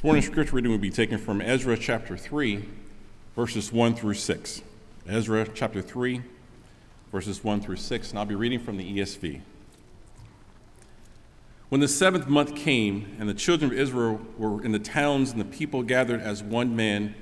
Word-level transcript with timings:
This 0.00 0.04
morning's 0.04 0.28
scripture 0.28 0.56
reading 0.56 0.70
will 0.70 0.78
be 0.78 0.88
taken 0.88 1.18
from 1.18 1.42
Ezra 1.42 1.76
chapter 1.76 2.16
3, 2.16 2.64
verses 3.36 3.70
1 3.70 3.94
through 3.94 4.14
6. 4.14 4.62
Ezra 5.06 5.46
chapter 5.52 5.82
3, 5.82 6.22
verses 7.12 7.44
1 7.44 7.60
through 7.60 7.76
6, 7.76 8.08
and 8.08 8.18
I'll 8.18 8.24
be 8.24 8.34
reading 8.34 8.60
from 8.60 8.78
the 8.78 8.96
ESV. 8.96 9.42
When 11.68 11.82
the 11.82 11.86
seventh 11.86 12.28
month 12.28 12.56
came, 12.56 13.14
and 13.20 13.28
the 13.28 13.34
children 13.34 13.70
of 13.70 13.78
Israel 13.78 14.22
were 14.38 14.64
in 14.64 14.72
the 14.72 14.78
towns, 14.78 15.32
and 15.32 15.38
the 15.38 15.44
people 15.44 15.82
gathered 15.82 16.22
as 16.22 16.42
one 16.42 16.74
man 16.74 17.14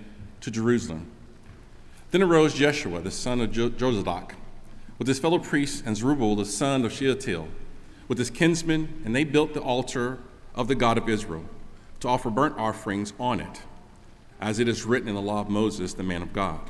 to 0.43 0.49
Jerusalem, 0.49 1.11
then 2.13 2.23
arose 2.23 2.55
Jeshua, 2.55 3.01
the 3.01 3.11
son 3.11 3.41
of 3.41 3.51
Jozadak, 3.51 4.35
with 5.01 5.09
his 5.09 5.19
fellow 5.19 5.41
priests, 5.41 5.83
and 5.85 5.97
Zerubbabel, 5.97 6.37
the 6.37 6.45
son 6.45 6.85
of 6.85 6.93
Shealtiel, 6.93 7.49
with 8.07 8.19
his 8.19 8.31
kinsmen, 8.31 9.03
and 9.05 9.17
they 9.17 9.25
built 9.25 9.53
the 9.53 9.63
altar 9.63 10.21
of 10.55 10.69
the 10.69 10.77
God 10.77 10.97
of 10.97 11.09
Israel 11.09 11.45
to 12.01 12.09
offer 12.09 12.31
burnt 12.31 12.57
offerings 12.57 13.13
on 13.19 13.41
it, 13.41 13.63
as 14.41 14.59
it 14.59 14.69
is 14.69 14.85
written 14.85 15.09
in 15.09 15.15
the 15.15 15.21
law 15.21 15.41
of 15.41 15.49
Moses, 15.49 15.95
the 15.95 16.03
man 16.03 16.23
of 16.23 16.33
God. 16.33 16.61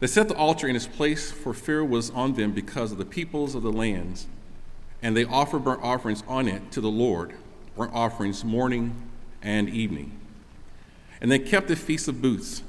They 0.00 0.06
set 0.06 0.28
the 0.28 0.36
altar 0.36 0.66
in 0.66 0.76
its 0.76 0.86
place, 0.86 1.30
for 1.30 1.54
fear 1.54 1.84
was 1.84 2.10
on 2.10 2.34
them 2.34 2.52
because 2.52 2.92
of 2.92 2.98
the 2.98 3.04
peoples 3.04 3.54
of 3.54 3.62
the 3.62 3.72
lands, 3.72 4.26
and 5.02 5.16
they 5.16 5.24
offered 5.24 5.64
burnt 5.64 5.82
offerings 5.82 6.22
on 6.26 6.48
it 6.48 6.70
to 6.72 6.80
the 6.80 6.90
Lord, 6.90 7.34
burnt 7.76 7.92
offerings 7.94 8.44
morning 8.44 8.94
and 9.42 9.68
evening. 9.68 10.18
And 11.20 11.30
they 11.30 11.38
kept 11.38 11.68
the 11.68 11.76
feast 11.76 12.08
of 12.08 12.20
booths, 12.20 12.62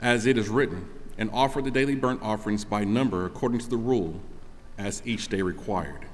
as 0.00 0.26
it 0.26 0.38
is 0.38 0.48
written, 0.48 0.88
and 1.18 1.30
offered 1.32 1.64
the 1.64 1.70
daily 1.70 1.96
burnt 1.96 2.22
offerings 2.22 2.64
by 2.64 2.84
number 2.84 3.26
according 3.26 3.58
to 3.60 3.68
the 3.68 3.76
rule, 3.76 4.20
as 4.78 5.02
each 5.04 5.28
day 5.28 5.42
required. 5.42 6.06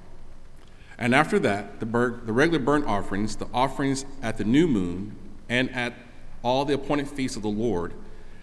And 0.98 1.14
after 1.14 1.38
that, 1.40 1.80
the, 1.80 1.86
the 1.86 2.32
regular 2.32 2.58
burnt 2.58 2.86
offerings, 2.86 3.36
the 3.36 3.48
offerings 3.52 4.04
at 4.22 4.38
the 4.38 4.44
new 4.44 4.66
moon, 4.68 5.16
and 5.48 5.70
at 5.70 5.94
all 6.42 6.64
the 6.64 6.74
appointed 6.74 7.08
feasts 7.08 7.36
of 7.36 7.42
the 7.42 7.48
Lord, 7.48 7.94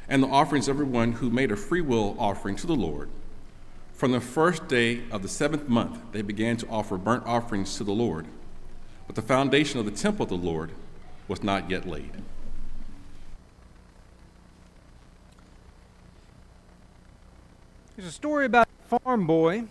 and 0.10 0.22
the 0.22 0.28
offerings 0.28 0.68
of 0.68 0.76
everyone 0.76 1.14
who 1.14 1.30
made 1.30 1.52
a 1.52 1.56
free 1.56 1.82
will 1.82 2.16
offering 2.20 2.56
to 2.58 2.68
the 2.68 2.76
Lord. 2.76 3.10
From 3.94 4.12
the 4.12 4.20
first 4.20 4.68
day 4.68 5.04
of 5.12 5.22
the 5.22 5.30
seventh 5.30 5.70
month, 5.70 6.00
they 6.12 6.22
began 6.22 6.58
to 6.58 6.68
offer 6.68 6.98
burnt 6.98 7.26
offerings 7.26 7.78
to 7.78 7.84
the 7.84 7.94
Lord. 7.94 8.26
But 9.08 9.16
the 9.16 9.22
foundation 9.22 9.80
of 9.80 9.86
the 9.86 9.92
temple 9.92 10.24
of 10.24 10.30
the 10.30 10.36
Lord 10.36 10.72
was 11.28 11.44
not 11.44 11.70
yet 11.70 11.88
laid. 11.88 12.12
There's 17.96 18.08
a 18.08 18.12
story 18.12 18.46
about 18.46 18.68
a 18.86 19.00
farm 19.00 19.28
boy 19.28 19.66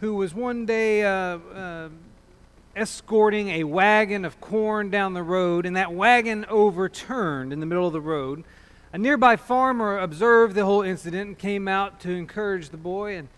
who 0.00 0.14
was 0.14 0.34
one 0.34 0.66
day 0.66 1.04
uh, 1.04 1.38
uh, 1.38 1.88
escorting 2.74 3.48
a 3.48 3.64
wagon 3.64 4.24
of 4.24 4.40
corn 4.40 4.90
down 4.90 5.14
the 5.14 5.22
road, 5.22 5.64
and 5.64 5.76
that 5.76 5.92
wagon 5.92 6.44
overturned 6.48 7.52
in 7.52 7.60
the 7.60 7.66
middle 7.66 7.86
of 7.86 7.92
the 7.92 8.00
road. 8.00 8.44
A 8.92 8.98
nearby 8.98 9.36
farmer 9.36 9.98
observed 9.98 10.54
the 10.54 10.64
whole 10.64 10.82
incident 10.82 11.28
and 11.28 11.38
came 11.38 11.66
out 11.68 12.00
to 12.00 12.10
encourage 12.10 12.68
the 12.68 12.76
boy 12.76 13.16
and 13.16 13.28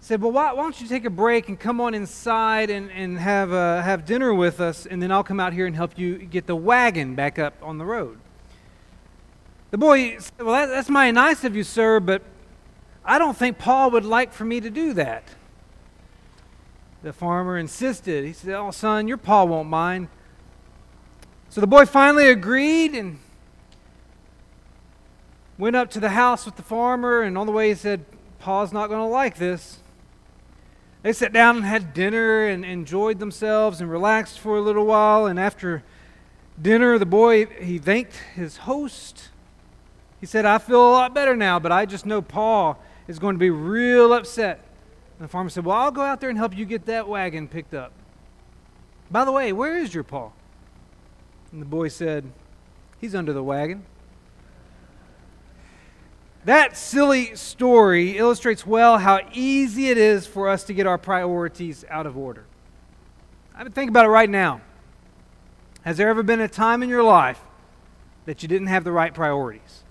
said, 0.00 0.20
Well, 0.20 0.32
why, 0.32 0.52
why 0.52 0.62
don't 0.62 0.80
you 0.80 0.88
take 0.88 1.04
a 1.04 1.10
break 1.10 1.48
and 1.48 1.58
come 1.58 1.80
on 1.80 1.94
inside 1.94 2.70
and, 2.70 2.90
and 2.90 3.18
have, 3.18 3.52
uh, 3.52 3.82
have 3.82 4.04
dinner 4.04 4.34
with 4.34 4.60
us, 4.60 4.86
and 4.86 5.00
then 5.00 5.12
I'll 5.12 5.24
come 5.24 5.40
out 5.40 5.52
here 5.52 5.66
and 5.66 5.76
help 5.76 5.98
you 5.98 6.18
get 6.18 6.46
the 6.46 6.56
wagon 6.56 7.14
back 7.14 7.38
up 7.38 7.54
on 7.62 7.78
the 7.78 7.84
road. 7.84 8.18
The 9.70 9.78
boy 9.78 10.18
said, 10.18 10.32
Well, 10.38 10.54
that, 10.54 10.66
that's 10.66 10.88
mighty 10.88 11.12
nice 11.12 11.44
of 11.44 11.54
you, 11.54 11.62
sir, 11.62 12.00
but 12.00 12.22
I 13.08 13.18
don't 13.18 13.34
think 13.34 13.56
Paul 13.56 13.90
would 13.92 14.04
like 14.04 14.34
for 14.34 14.44
me 14.44 14.60
to 14.60 14.68
do 14.68 14.92
that. 14.92 15.24
The 17.02 17.14
farmer 17.14 17.56
insisted. 17.56 18.26
He 18.26 18.34
said, 18.34 18.54
Oh, 18.54 18.70
son, 18.70 19.08
your 19.08 19.16
Paul 19.16 19.48
won't 19.48 19.70
mind. 19.70 20.08
So 21.48 21.62
the 21.62 21.66
boy 21.66 21.86
finally 21.86 22.28
agreed 22.28 22.92
and 22.92 23.18
went 25.56 25.74
up 25.74 25.90
to 25.92 26.00
the 26.00 26.10
house 26.10 26.44
with 26.44 26.56
the 26.56 26.62
farmer. 26.62 27.22
And 27.22 27.38
on 27.38 27.46
the 27.46 27.52
way, 27.52 27.70
he 27.70 27.74
said, 27.74 28.04
Paul's 28.40 28.74
not 28.74 28.88
going 28.88 29.00
to 29.00 29.06
like 29.06 29.38
this. 29.38 29.78
They 31.02 31.14
sat 31.14 31.32
down 31.32 31.56
and 31.56 31.64
had 31.64 31.94
dinner 31.94 32.44
and 32.44 32.62
enjoyed 32.62 33.20
themselves 33.20 33.80
and 33.80 33.90
relaxed 33.90 34.38
for 34.38 34.58
a 34.58 34.60
little 34.60 34.84
while. 34.84 35.24
And 35.24 35.40
after 35.40 35.82
dinner, 36.60 36.98
the 36.98 37.06
boy 37.06 37.46
he 37.46 37.78
thanked 37.78 38.16
his 38.34 38.58
host. 38.58 39.30
He 40.20 40.26
said, 40.26 40.44
"I 40.44 40.58
feel 40.58 40.90
a 40.90 40.92
lot 40.92 41.14
better 41.14 41.34
now, 41.34 41.58
but 41.58 41.72
I 41.72 41.86
just 41.86 42.04
know 42.04 42.20
Paul 42.20 42.78
is 43.08 43.18
going 43.18 43.34
to 43.34 43.38
be 43.38 43.50
real 43.50 44.12
upset. 44.12 44.64
And 45.18 45.26
the 45.26 45.28
farmer 45.30 45.50
said, 45.50 45.64
Well, 45.64 45.76
I'll 45.76 45.90
go 45.90 46.02
out 46.02 46.20
there 46.20 46.30
and 46.30 46.38
help 46.38 46.56
you 46.56 46.64
get 46.64 46.86
that 46.86 47.08
wagon 47.08 47.48
picked 47.48 47.74
up. 47.74 47.92
By 49.10 49.24
the 49.24 49.32
way, 49.32 49.52
where 49.52 49.76
is 49.76 49.92
your 49.92 50.04
Paul? 50.04 50.32
And 51.50 51.60
the 51.60 51.66
boy 51.66 51.88
said, 51.88 52.30
He's 53.00 53.14
under 53.14 53.32
the 53.32 53.42
wagon. 53.42 53.84
That 56.44 56.76
silly 56.76 57.34
story 57.34 58.16
illustrates 58.16 58.66
well 58.66 58.98
how 58.98 59.20
easy 59.32 59.88
it 59.88 59.98
is 59.98 60.26
for 60.26 60.48
us 60.48 60.64
to 60.64 60.74
get 60.74 60.86
our 60.86 60.98
priorities 60.98 61.84
out 61.90 62.06
of 62.06 62.16
order. 62.16 62.44
I 63.54 63.64
mean, 63.64 63.72
think 63.72 63.90
about 63.90 64.06
it 64.06 64.10
right 64.10 64.30
now. 64.30 64.60
Has 65.82 65.96
there 65.96 66.08
ever 66.08 66.22
been 66.22 66.40
a 66.40 66.48
time 66.48 66.82
in 66.82 66.88
your 66.88 67.02
life 67.02 67.40
that 68.24 68.42
you 68.42 68.48
didn't 68.48 68.68
have 68.68 68.84
the 68.84 68.92
right 68.92 69.12
priorities? 69.12 69.82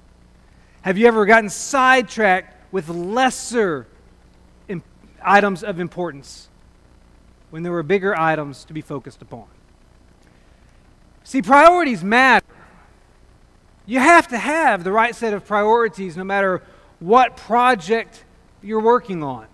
Have 0.81 0.97
you 0.97 1.05
ever 1.07 1.25
gotten 1.25 1.49
sidetracked 1.49 2.56
with 2.71 2.89
lesser 2.89 3.87
imp- 4.67 4.83
items 5.23 5.63
of 5.63 5.79
importance 5.79 6.49
when 7.49 7.63
there 7.63 7.71
were 7.71 7.83
bigger 7.83 8.17
items 8.17 8.65
to 8.65 8.73
be 8.73 8.81
focused 8.81 9.21
upon. 9.21 9.45
See, 11.23 11.41
priorities 11.41 12.03
matter. 12.03 12.45
You 13.85 13.99
have 13.99 14.27
to 14.29 14.37
have 14.37 14.83
the 14.83 14.91
right 14.91 15.15
set 15.15 15.33
of 15.33 15.45
priorities 15.45 16.17
no 16.17 16.23
matter 16.23 16.61
what 16.99 17.37
project 17.37 18.25
you're 18.61 18.81
working 18.81 19.23
on. 19.23 19.47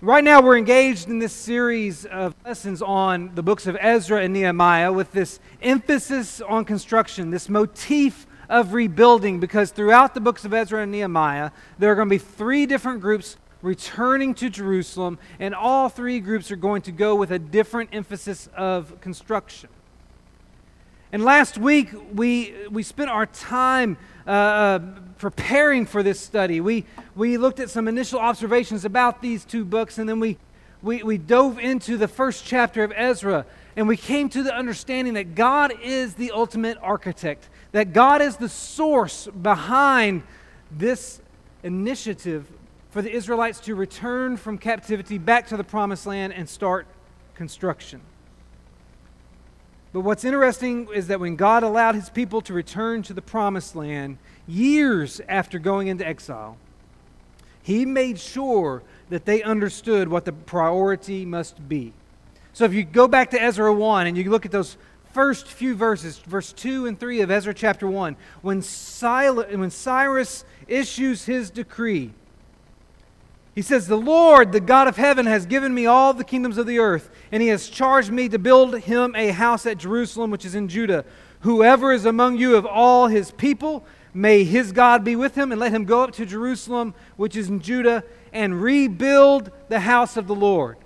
Right 0.00 0.24
now, 0.24 0.42
we're 0.42 0.58
engaged 0.58 1.08
in 1.08 1.20
this 1.20 1.32
series 1.32 2.04
of 2.06 2.34
lessons 2.44 2.82
on 2.82 3.34
the 3.36 3.42
books 3.42 3.68
of 3.68 3.76
Ezra 3.78 4.22
and 4.22 4.32
Nehemiah 4.32 4.92
with 4.92 5.12
this 5.12 5.38
emphasis 5.60 6.40
on 6.40 6.64
construction, 6.64 7.30
this 7.30 7.48
motif 7.48 8.26
of 8.52 8.74
rebuilding 8.74 9.40
because 9.40 9.70
throughout 9.70 10.12
the 10.12 10.20
books 10.20 10.44
of 10.44 10.52
Ezra 10.52 10.82
and 10.82 10.92
Nehemiah, 10.92 11.50
there 11.78 11.90
are 11.90 11.94
going 11.94 12.08
to 12.08 12.14
be 12.14 12.18
three 12.18 12.66
different 12.66 13.00
groups 13.00 13.38
returning 13.62 14.34
to 14.34 14.50
Jerusalem, 14.50 15.18
and 15.40 15.54
all 15.54 15.88
three 15.88 16.20
groups 16.20 16.50
are 16.50 16.56
going 16.56 16.82
to 16.82 16.92
go 16.92 17.14
with 17.14 17.30
a 17.30 17.38
different 17.38 17.90
emphasis 17.92 18.50
of 18.54 19.00
construction. 19.00 19.70
And 21.12 21.24
last 21.24 21.56
week, 21.56 21.90
we, 22.12 22.54
we 22.70 22.82
spent 22.82 23.08
our 23.08 23.24
time 23.24 23.96
uh, 24.26 24.30
uh, 24.30 24.78
preparing 25.16 25.86
for 25.86 26.02
this 26.02 26.20
study. 26.20 26.60
We, 26.60 26.84
we 27.14 27.38
looked 27.38 27.58
at 27.58 27.70
some 27.70 27.88
initial 27.88 28.18
observations 28.18 28.84
about 28.84 29.22
these 29.22 29.46
two 29.46 29.64
books, 29.64 29.96
and 29.96 30.06
then 30.06 30.20
we, 30.20 30.36
we, 30.82 31.02
we 31.02 31.16
dove 31.16 31.58
into 31.58 31.96
the 31.96 32.08
first 32.08 32.44
chapter 32.44 32.84
of 32.84 32.92
Ezra, 32.94 33.46
and 33.76 33.88
we 33.88 33.96
came 33.96 34.28
to 34.28 34.42
the 34.42 34.54
understanding 34.54 35.14
that 35.14 35.34
God 35.34 35.72
is 35.82 36.14
the 36.14 36.32
ultimate 36.32 36.76
architect 36.82 37.48
that 37.72 37.92
God 37.92 38.22
is 38.22 38.36
the 38.36 38.48
source 38.48 39.26
behind 39.26 40.22
this 40.70 41.20
initiative 41.62 42.46
for 42.90 43.02
the 43.02 43.10
Israelites 43.10 43.60
to 43.60 43.74
return 43.74 44.36
from 44.36 44.58
captivity 44.58 45.18
back 45.18 45.46
to 45.48 45.56
the 45.56 45.64
promised 45.64 46.06
land 46.06 46.32
and 46.34 46.48
start 46.48 46.86
construction. 47.34 48.00
But 49.92 50.00
what's 50.00 50.24
interesting 50.24 50.88
is 50.92 51.08
that 51.08 51.20
when 51.20 51.36
God 51.36 51.62
allowed 51.62 51.94
his 51.94 52.08
people 52.08 52.40
to 52.42 52.54
return 52.54 53.02
to 53.02 53.12
the 53.12 53.22
promised 53.22 53.76
land 53.76 54.18
years 54.46 55.20
after 55.28 55.58
going 55.58 55.88
into 55.88 56.06
exile, 56.06 56.56
he 57.62 57.86
made 57.86 58.18
sure 58.18 58.82
that 59.10 59.24
they 59.24 59.42
understood 59.42 60.08
what 60.08 60.24
the 60.24 60.32
priority 60.32 61.24
must 61.24 61.68
be. 61.68 61.92
So 62.54 62.64
if 62.64 62.74
you 62.74 62.84
go 62.84 63.06
back 63.06 63.30
to 63.30 63.42
Ezra 63.42 63.72
1 63.72 64.06
and 64.06 64.16
you 64.16 64.30
look 64.30 64.44
at 64.44 64.52
those 64.52 64.76
first 65.12 65.46
few 65.46 65.74
verses, 65.74 66.18
verse 66.18 66.52
2 66.52 66.86
and 66.86 66.98
3 66.98 67.20
of 67.20 67.30
Ezra 67.30 67.54
chapter 67.54 67.86
1, 67.86 68.16
when, 68.40 68.62
when 68.62 69.70
Cyrus 69.70 70.44
issues 70.66 71.24
his 71.24 71.50
decree, 71.50 72.12
he 73.54 73.62
says, 73.62 73.86
The 73.86 73.96
Lord, 73.96 74.52
the 74.52 74.60
God 74.60 74.88
of 74.88 74.96
heaven, 74.96 75.26
has 75.26 75.44
given 75.44 75.74
me 75.74 75.86
all 75.86 76.14
the 76.14 76.24
kingdoms 76.24 76.56
of 76.56 76.66
the 76.66 76.78
earth, 76.78 77.10
and 77.30 77.42
he 77.42 77.48
has 77.48 77.68
charged 77.68 78.10
me 78.10 78.28
to 78.30 78.38
build 78.38 78.80
him 78.80 79.14
a 79.14 79.28
house 79.28 79.66
at 79.66 79.78
Jerusalem, 79.78 80.30
which 80.30 80.44
is 80.44 80.54
in 80.54 80.68
Judah. 80.68 81.04
Whoever 81.40 81.92
is 81.92 82.06
among 82.06 82.38
you 82.38 82.56
of 82.56 82.64
all 82.64 83.08
his 83.08 83.30
people, 83.32 83.84
may 84.14 84.44
his 84.44 84.72
God 84.72 85.04
be 85.04 85.16
with 85.16 85.34
him, 85.34 85.52
and 85.52 85.60
let 85.60 85.72
him 85.72 85.84
go 85.84 86.02
up 86.02 86.12
to 86.12 86.24
Jerusalem, 86.24 86.94
which 87.16 87.36
is 87.36 87.48
in 87.48 87.60
Judah, 87.60 88.04
and 88.32 88.62
rebuild 88.62 89.50
the 89.68 89.80
house 89.80 90.16
of 90.16 90.26
the 90.26 90.34
Lord 90.34 90.78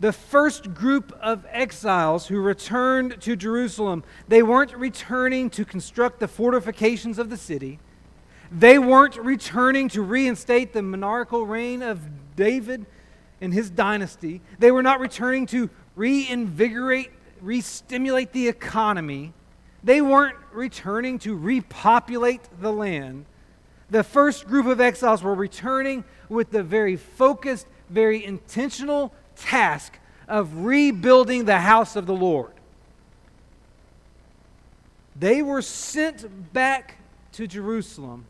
the 0.00 0.12
first 0.12 0.74
group 0.74 1.16
of 1.20 1.46
exiles 1.50 2.26
who 2.26 2.40
returned 2.40 3.20
to 3.20 3.36
Jerusalem, 3.36 4.02
they 4.28 4.42
weren't 4.42 4.74
returning 4.74 5.50
to 5.50 5.64
construct 5.64 6.20
the 6.20 6.28
fortifications 6.28 7.18
of 7.18 7.30
the 7.30 7.36
city. 7.36 7.78
They 8.50 8.78
weren't 8.78 9.16
returning 9.16 9.88
to 9.90 10.02
reinstate 10.02 10.72
the 10.72 10.82
monarchical 10.82 11.46
reign 11.46 11.82
of 11.82 12.00
David 12.34 12.86
and 13.40 13.52
his 13.52 13.70
dynasty. 13.70 14.40
They 14.58 14.72
were 14.72 14.82
not 14.82 15.00
returning 15.00 15.46
to 15.46 15.70
reinvigorate 15.94 17.12
restimulate 17.42 18.32
the 18.32 18.48
economy. 18.48 19.32
They 19.82 20.00
weren't 20.00 20.36
returning 20.52 21.18
to 21.20 21.34
repopulate 21.34 22.42
the 22.60 22.72
land. 22.72 23.24
The 23.88 24.04
first 24.04 24.46
group 24.46 24.66
of 24.66 24.80
exiles 24.80 25.22
were 25.22 25.34
returning 25.34 26.04
with 26.28 26.50
the 26.50 26.62
very 26.62 26.96
focused, 26.96 27.66
very 27.88 28.24
intentional 28.24 29.12
task 29.40 29.98
of 30.28 30.64
rebuilding 30.64 31.44
the 31.44 31.58
house 31.58 31.96
of 31.96 32.06
the 32.06 32.14
Lord. 32.14 32.52
They 35.16 35.42
were 35.42 35.62
sent 35.62 36.52
back 36.52 36.96
to 37.32 37.46
Jerusalem 37.46 38.26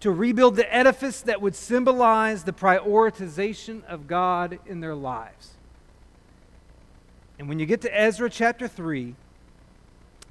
to 0.00 0.10
rebuild 0.10 0.56
the 0.56 0.74
edifice 0.74 1.20
that 1.22 1.40
would 1.40 1.54
symbolize 1.54 2.44
the 2.44 2.52
prioritization 2.52 3.84
of 3.84 4.06
God 4.06 4.58
in 4.66 4.80
their 4.80 4.94
lives. 4.94 5.52
And 7.38 7.48
when 7.48 7.58
you 7.58 7.66
get 7.66 7.82
to 7.82 7.98
Ezra 7.98 8.30
chapter 8.30 8.66
3, 8.66 9.14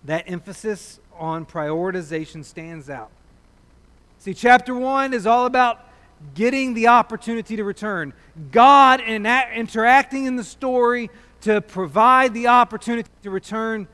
that 0.05 0.23
emphasis 0.27 0.99
on 1.17 1.45
prioritization 1.45 2.43
stands 2.43 2.89
out. 2.89 3.11
See, 4.17 4.33
chapter 4.33 4.73
1 4.73 5.13
is 5.13 5.25
all 5.25 5.45
about 5.45 5.88
getting 6.36 6.74
the 6.74 6.88
opportunity 6.88 7.56
to 7.56 7.63
return. 7.63 8.13
God 8.51 9.01
in 9.01 9.25
interacting 9.25 10.25
in 10.25 10.36
the 10.36 10.44
story 10.44 11.10
to 11.42 11.62
provide 11.62 12.33
the 12.33 12.48
opportunity 12.48 13.10
to 13.24 13.30
return 13.30 13.88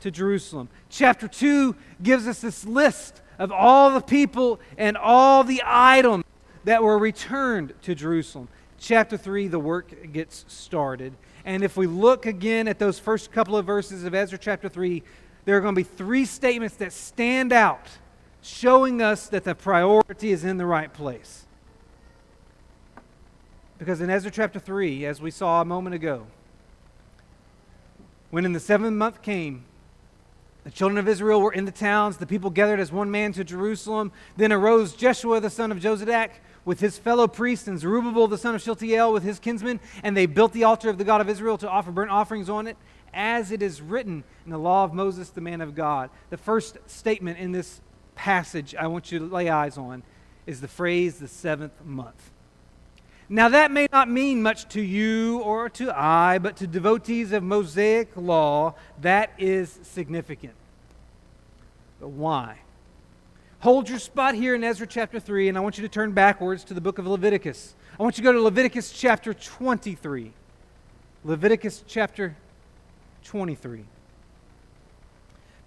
to 0.00 0.10
Jerusalem. 0.10 0.68
Chapter 0.88 1.28
2 1.28 1.74
gives 2.02 2.26
us 2.26 2.40
this 2.40 2.64
list 2.64 3.20
of 3.38 3.52
all 3.52 3.90
the 3.90 4.00
people 4.00 4.60
and 4.76 4.96
all 4.96 5.44
the 5.44 5.62
items 5.64 6.24
that 6.64 6.82
were 6.82 6.98
returned 6.98 7.74
to 7.82 7.94
Jerusalem. 7.94 8.48
Chapter 8.78 9.16
3, 9.16 9.48
the 9.48 9.58
work 9.58 10.12
gets 10.12 10.44
started. 10.48 11.12
And 11.44 11.64
if 11.64 11.76
we 11.76 11.86
look 11.86 12.26
again 12.26 12.68
at 12.68 12.78
those 12.78 12.98
first 12.98 13.32
couple 13.32 13.56
of 13.56 13.66
verses 13.66 14.04
of 14.04 14.14
Ezra 14.14 14.38
chapter 14.38 14.68
3, 14.68 15.02
there 15.44 15.56
are 15.56 15.60
going 15.60 15.74
to 15.74 15.78
be 15.78 15.82
three 15.82 16.24
statements 16.24 16.76
that 16.76 16.92
stand 16.92 17.52
out, 17.52 17.88
showing 18.42 19.02
us 19.02 19.28
that 19.28 19.44
the 19.44 19.54
priority 19.54 20.30
is 20.30 20.44
in 20.44 20.58
the 20.58 20.66
right 20.66 20.92
place. 20.92 21.46
Because 23.78 24.00
in 24.00 24.10
Ezra 24.10 24.30
chapter 24.30 24.58
3, 24.58 25.06
as 25.06 25.20
we 25.20 25.30
saw 25.30 25.60
a 25.60 25.64
moment 25.64 25.94
ago, 25.94 26.26
when 28.30 28.44
in 28.44 28.52
the 28.52 28.60
seventh 28.60 28.94
month 28.94 29.22
came, 29.22 29.64
the 30.64 30.70
children 30.70 30.98
of 30.98 31.08
Israel 31.08 31.40
were 31.40 31.52
in 31.52 31.64
the 31.64 31.70
towns, 31.70 32.18
the 32.18 32.26
people 32.26 32.50
gathered 32.50 32.80
as 32.80 32.92
one 32.92 33.10
man 33.10 33.32
to 33.32 33.44
Jerusalem. 33.44 34.12
Then 34.36 34.52
arose 34.52 34.94
Jeshua 34.94 35.40
the 35.40 35.48
son 35.48 35.72
of 35.72 35.78
Jozadak 35.78 36.30
with 36.64 36.80
his 36.80 36.98
fellow 36.98 37.26
priests, 37.26 37.68
and 37.68 37.78
Zerubbabel 37.78 38.28
the 38.28 38.36
son 38.36 38.54
of 38.54 38.60
Shealtiel 38.60 39.12
with 39.12 39.22
his 39.22 39.38
kinsmen, 39.38 39.80
and 40.02 40.14
they 40.14 40.26
built 40.26 40.52
the 40.52 40.64
altar 40.64 40.90
of 40.90 40.98
the 40.98 41.04
God 41.04 41.22
of 41.22 41.28
Israel 41.30 41.56
to 41.58 41.70
offer 41.70 41.90
burnt 41.90 42.10
offerings 42.10 42.50
on 42.50 42.66
it, 42.66 42.76
as 43.14 43.50
it 43.52 43.62
is 43.62 43.80
written 43.80 44.24
in 44.44 44.50
the 44.50 44.58
law 44.58 44.84
of 44.84 44.92
Moses, 44.92 45.30
the 45.30 45.40
man 45.40 45.62
of 45.62 45.74
God. 45.74 46.10
The 46.28 46.36
first 46.36 46.76
statement 46.86 47.38
in 47.38 47.52
this 47.52 47.80
passage 48.14 48.74
I 48.74 48.88
want 48.88 49.10
you 49.10 49.20
to 49.20 49.24
lay 49.24 49.48
eyes 49.48 49.78
on 49.78 50.02
is 50.46 50.60
the 50.60 50.68
phrase 50.68 51.18
the 51.18 51.28
seventh 51.28 51.82
month. 51.84 52.30
Now, 53.30 53.50
that 53.50 53.70
may 53.70 53.88
not 53.92 54.08
mean 54.08 54.42
much 54.42 54.68
to 54.70 54.80
you 54.80 55.40
or 55.40 55.68
to 55.70 55.92
I, 55.94 56.38
but 56.38 56.56
to 56.56 56.66
devotees 56.66 57.32
of 57.32 57.42
Mosaic 57.42 58.16
law, 58.16 58.74
that 59.02 59.32
is 59.36 59.78
significant. 59.82 60.54
But 62.00 62.08
why? 62.08 62.60
Hold 63.60 63.88
your 63.88 63.98
spot 63.98 64.34
here 64.34 64.54
in 64.54 64.64
Ezra 64.64 64.86
chapter 64.86 65.20
3, 65.20 65.48
and 65.48 65.58
I 65.58 65.60
want 65.60 65.76
you 65.76 65.82
to 65.82 65.88
turn 65.88 66.12
backwards 66.12 66.64
to 66.64 66.74
the 66.74 66.80
book 66.80 66.98
of 66.98 67.06
Leviticus. 67.06 67.74
I 67.98 68.02
want 68.02 68.16
you 68.16 68.22
to 68.22 68.28
go 68.28 68.32
to 68.32 68.40
Leviticus 68.40 68.92
chapter 68.92 69.34
23. 69.34 70.32
Leviticus 71.24 71.84
chapter 71.86 72.34
23. 73.24 73.84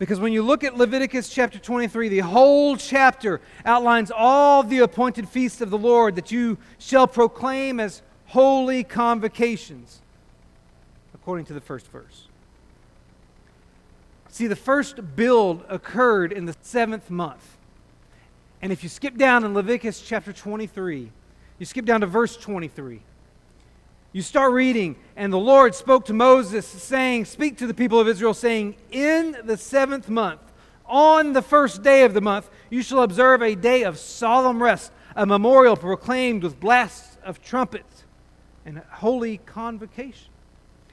Because 0.01 0.19
when 0.19 0.33
you 0.33 0.41
look 0.41 0.63
at 0.63 0.75
Leviticus 0.75 1.29
chapter 1.29 1.59
23, 1.59 2.09
the 2.09 2.19
whole 2.21 2.75
chapter 2.75 3.39
outlines 3.63 4.09
all 4.09 4.63
the 4.63 4.79
appointed 4.79 5.29
feasts 5.29 5.61
of 5.61 5.69
the 5.69 5.77
Lord 5.77 6.15
that 6.15 6.31
you 6.31 6.57
shall 6.79 7.05
proclaim 7.05 7.79
as 7.79 8.01
holy 8.25 8.83
convocations, 8.83 10.01
according 11.13 11.45
to 11.45 11.53
the 11.53 11.61
first 11.61 11.85
verse. 11.91 12.29
See, 14.29 14.47
the 14.47 14.55
first 14.55 15.15
build 15.15 15.63
occurred 15.69 16.33
in 16.33 16.47
the 16.47 16.55
seventh 16.63 17.11
month. 17.11 17.57
And 18.59 18.71
if 18.71 18.81
you 18.81 18.89
skip 18.89 19.17
down 19.17 19.43
in 19.43 19.53
Leviticus 19.53 20.01
chapter 20.01 20.33
23, 20.33 21.11
you 21.59 21.65
skip 21.67 21.85
down 21.85 22.01
to 22.01 22.07
verse 22.07 22.35
23. 22.37 23.01
You 24.13 24.21
start 24.21 24.51
reading, 24.51 24.97
and 25.15 25.31
the 25.31 25.39
Lord 25.39 25.73
spoke 25.73 26.05
to 26.05 26.13
Moses, 26.13 26.67
saying, 26.67 27.25
Speak 27.25 27.57
to 27.59 27.67
the 27.67 27.73
people 27.73 27.97
of 27.97 28.09
Israel, 28.09 28.33
saying, 28.33 28.75
In 28.91 29.37
the 29.45 29.55
seventh 29.55 30.09
month, 30.09 30.41
on 30.85 31.31
the 31.31 31.41
first 31.41 31.81
day 31.81 32.03
of 32.03 32.13
the 32.13 32.19
month, 32.19 32.49
you 32.69 32.83
shall 32.83 33.03
observe 33.03 33.41
a 33.41 33.55
day 33.55 33.83
of 33.83 33.97
solemn 33.97 34.61
rest, 34.61 34.91
a 35.15 35.25
memorial 35.25 35.77
proclaimed 35.77 36.43
with 36.43 36.59
blasts 36.59 37.17
of 37.23 37.41
trumpets 37.41 38.03
and 38.65 38.79
a 38.79 38.85
holy 38.95 39.37
convocation. 39.37 40.27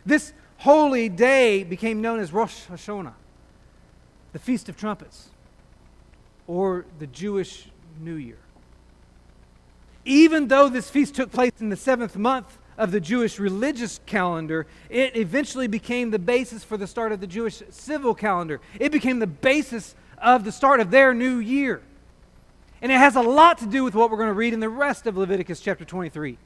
This 0.07 0.33
holy 0.59 1.09
day 1.09 1.65
became 1.65 2.01
known 2.01 2.21
as 2.21 2.33
Rosh 2.33 2.67
Hashanah, 2.67 3.15
the 4.33 4.39
Feast 4.39 4.69
of 4.69 4.77
Trumpets, 4.77 5.31
or 6.47 6.87
the 7.01 7.09
Jewish 7.09 7.69
New 8.01 8.15
Year. 8.15 8.39
Even 10.05 10.47
though 10.47 10.69
this 10.69 10.89
feast 10.89 11.17
took 11.17 11.33
place 11.33 11.53
in 11.59 11.69
the 11.69 11.77
seventh 11.77 12.17
month, 12.17 12.59
of 12.79 12.93
the 12.93 13.01
Jewish 13.01 13.39
religious 13.39 14.01
calendar, 14.07 14.67
it 14.89 15.17
eventually 15.17 15.67
became 15.67 16.11
the 16.11 16.19
basis 16.19 16.65
for 16.65 16.77
the 16.77 16.87
start 16.87 17.13
of 17.13 17.21
the 17.21 17.27
Jewish 17.27 17.61
civil 17.69 18.15
calendar. 18.15 18.61
It 18.79 18.93
became 18.93 19.19
the 19.19 19.27
basis 19.27 19.97
of 20.17 20.45
the 20.45 20.53
start 20.53 20.81
of 20.81 20.91
their 20.91 21.13
new 21.13 21.39
year. 21.39 21.83
And 22.81 22.93
it 22.93 22.99
has 22.99 23.17
a 23.17 23.21
lot 23.21 23.59
to 23.59 23.67
do 23.67 23.83
with 23.83 23.95
what 23.95 24.11
we're 24.11 24.17
going 24.17 24.29
to 24.29 24.35
read 24.35 24.55
in 24.55 24.61
the 24.61 24.69
rest 24.69 25.07
of 25.07 25.17
Leviticus 25.17 25.61
chapter 25.61 25.85
23. 25.85 26.39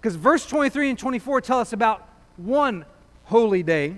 Because 0.00 0.16
verse 0.16 0.46
23 0.46 0.90
and 0.90 0.98
24 0.98 1.40
tell 1.42 1.60
us 1.60 1.74
about 1.74 2.08
one 2.36 2.86
holy 3.24 3.62
day. 3.62 3.96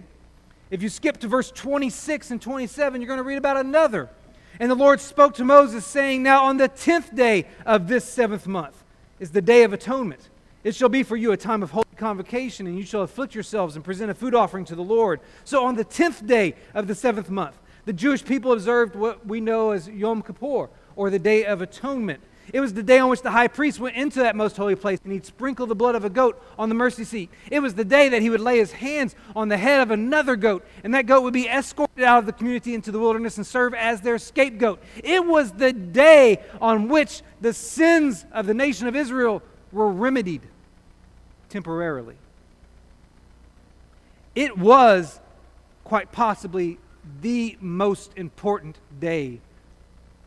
If 0.71 0.82
you 0.82 0.89
skip 0.89 1.19
to 1.19 1.29
verse 1.29 1.53
26 1.53 2.32
and 2.32 2.43
27, 2.43 3.00
you're 3.00 3.06
going 3.06 3.19
to 3.19 3.25
read 3.25 3.39
about 3.39 3.56
another. 3.56 4.11
And 4.59 4.69
the 4.69 4.75
Lord 4.75 5.00
spoke 5.00 5.35
to 5.35 5.44
Moses, 5.44 5.87
saying, 5.87 6.25
Now 6.25 6.44
on 6.44 6.56
the 6.56 6.67
tenth 6.67 7.15
day 7.15 7.47
of 7.65 7.87
this 7.87 8.05
seventh 8.05 8.49
month 8.49 8.82
is 9.20 9.31
the 9.31 9.43
day 9.43 9.63
of 9.63 9.72
atonement. 9.72 10.29
It 10.65 10.75
shall 10.75 10.89
be 10.89 11.05
for 11.05 11.17
you 11.17 11.31
a 11.31 11.37
time 11.37 11.63
of 11.63 11.70
holy 11.70 11.85
convocation, 11.96 12.67
and 12.67 12.79
you 12.79 12.84
shall 12.84 13.03
afflict 13.03 13.34
yourselves 13.34 13.76
and 13.76 13.84
present 13.84 14.10
a 14.10 14.15
food 14.15 14.34
offering 14.34 14.65
to 14.67 14.74
the 14.74 14.82
Lord. 14.82 15.20
So 15.44 15.65
on 15.65 15.76
the 15.76 15.84
tenth 15.84 16.26
day 16.26 16.55
of 16.74 16.86
the 16.86 16.94
seventh 16.94 17.31
month, 17.31 17.56
the 17.84 17.93
Jewish 17.93 18.24
people 18.24 18.53
observed 18.53 18.96
what 18.96 19.26
we 19.26 19.41
know 19.41 19.70
as 19.70 19.88
Yom 19.88 20.22
Kippur, 20.22 20.69
or 20.96 21.10
the 21.10 21.19
Day 21.19 21.44
of 21.44 21.62
Atonement. 21.62 22.20
It 22.53 22.60
was 22.60 22.74
the 22.74 22.82
day 22.82 22.98
on 22.98 23.10
which 23.10 23.22
the 23.22 23.31
high 23.31 23.48
priest 23.48 23.81
went 23.81 23.96
into 23.96 24.20
that 24.20 24.36
most 24.36 24.56
holy 24.56 24.76
place 24.76 25.00
and 25.03 25.12
he'd 25.12 25.26
sprinkle 25.26 25.67
the 25.67 25.74
blood 25.74 25.94
of 25.94 26.05
a 26.05 26.10
goat 26.10 26.41
on 26.58 26.69
the 26.69 26.74
mercy 26.74 27.05
seat. 27.05 27.31
It 27.50 27.60
was 27.60 27.74
the 27.74 27.84
day 27.84 28.08
that 28.08 28.22
he 28.22 28.31
would 28.31 28.41
lay 28.41 28.58
his 28.58 28.72
hands 28.72 29.17
on 29.34 29.48
the 29.48 29.56
head 29.56 29.81
of 29.81 29.91
another 29.91 30.36
goat, 30.36 30.65
and 30.84 30.94
that 30.94 31.06
goat 31.06 31.22
would 31.22 31.34
be 31.34 31.48
escorted 31.48 32.05
out 32.05 32.19
of 32.19 32.26
the 32.26 32.32
community 32.32 32.74
into 32.74 32.93
the 32.93 32.98
wilderness 32.98 33.36
and 33.36 33.46
serve 33.46 33.74
as 33.74 34.00
their 34.00 34.19
scapegoat. 34.19 34.81
It 35.03 35.24
was 35.24 35.53
the 35.53 35.72
day 35.72 36.41
on 36.60 36.88
which 36.88 37.22
the 37.41 37.53
sins 37.53 38.24
of 38.32 38.46
the 38.46 38.55
nation 38.55 38.86
of 38.86 38.94
Israel 38.94 39.43
were 39.72 39.91
remedied 39.91 40.43
temporarily. 41.48 42.17
It 44.34 44.58
was 44.58 45.20
quite 45.84 46.12
possibly 46.12 46.79
the 47.22 47.56
most 47.60 48.12
important 48.17 48.79
day 48.98 49.41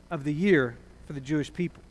of 0.10 0.24
the 0.24 0.34
year 0.34 0.78
for 1.06 1.14
the 1.14 1.22
Jewish 1.22 1.52
people. 1.54 1.84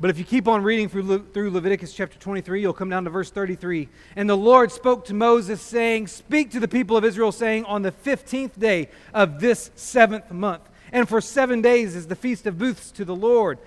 But 0.00 0.10
if 0.10 0.18
you 0.18 0.24
keep 0.24 0.46
on 0.46 0.62
reading 0.62 0.88
through, 0.88 1.02
Le- 1.02 1.18
through 1.18 1.50
Leviticus 1.50 1.92
chapter 1.92 2.16
23, 2.18 2.60
you'll 2.60 2.72
come 2.72 2.88
down 2.88 3.04
to 3.04 3.10
verse 3.10 3.30
33. 3.30 3.88
And 4.14 4.30
the 4.30 4.36
Lord 4.36 4.70
spoke 4.70 5.04
to 5.06 5.14
Moses, 5.14 5.60
saying, 5.60 6.06
Speak 6.06 6.52
to 6.52 6.60
the 6.60 6.68
people 6.68 6.96
of 6.96 7.04
Israel, 7.04 7.32
saying, 7.32 7.64
On 7.64 7.82
the 7.82 7.90
15th 7.90 8.58
day 8.58 8.90
of 9.12 9.40
this 9.40 9.72
seventh 9.74 10.30
month, 10.30 10.62
and 10.92 11.08
for 11.08 11.20
seven 11.20 11.62
days 11.62 11.96
is 11.96 12.06
the 12.06 12.14
Feast 12.14 12.46
of 12.46 12.58
Booths 12.58 12.92
to 12.92 13.04
the 13.04 13.16
Lord. 13.16 13.58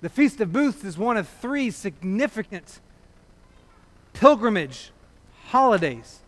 The 0.00 0.08
Feast 0.08 0.40
of 0.40 0.52
Booths 0.52 0.84
is 0.84 0.96
one 0.96 1.16
of 1.16 1.28
three 1.28 1.72
significant 1.72 2.80
pilgrimage 4.12 4.90
holidays 5.46 6.20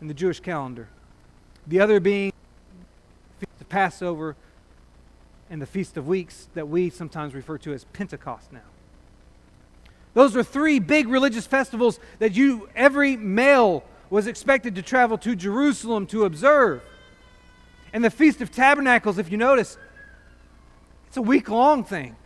in 0.00 0.08
the 0.08 0.14
Jewish 0.14 0.40
calendar. 0.40 0.88
The 1.66 1.80
other 1.80 2.00
being 2.00 2.32
the 3.58 3.64
Passover 3.64 4.36
and 5.50 5.60
the 5.60 5.66
Feast 5.66 5.96
of 5.96 6.08
Weeks 6.08 6.48
that 6.54 6.68
we 6.68 6.90
sometimes 6.90 7.34
refer 7.34 7.58
to 7.58 7.72
as 7.72 7.84
Pentecost 7.84 8.52
now. 8.52 8.60
Those 10.14 10.34
are 10.34 10.42
three 10.42 10.78
big 10.78 11.08
religious 11.08 11.46
festivals 11.46 12.00
that 12.18 12.34
you 12.34 12.68
every 12.74 13.16
male 13.16 13.84
was 14.08 14.26
expected 14.26 14.74
to 14.76 14.82
travel 14.82 15.18
to 15.18 15.36
Jerusalem 15.36 16.06
to 16.06 16.24
observe. 16.24 16.82
And 17.92 18.04
the 18.04 18.10
Feast 18.10 18.40
of 18.40 18.50
Tabernacles, 18.50 19.18
if 19.18 19.30
you 19.30 19.36
notice, 19.36 19.76
it's 21.08 21.16
a 21.16 21.22
week 21.22 21.48
long 21.48 21.84
thing. 21.84 22.16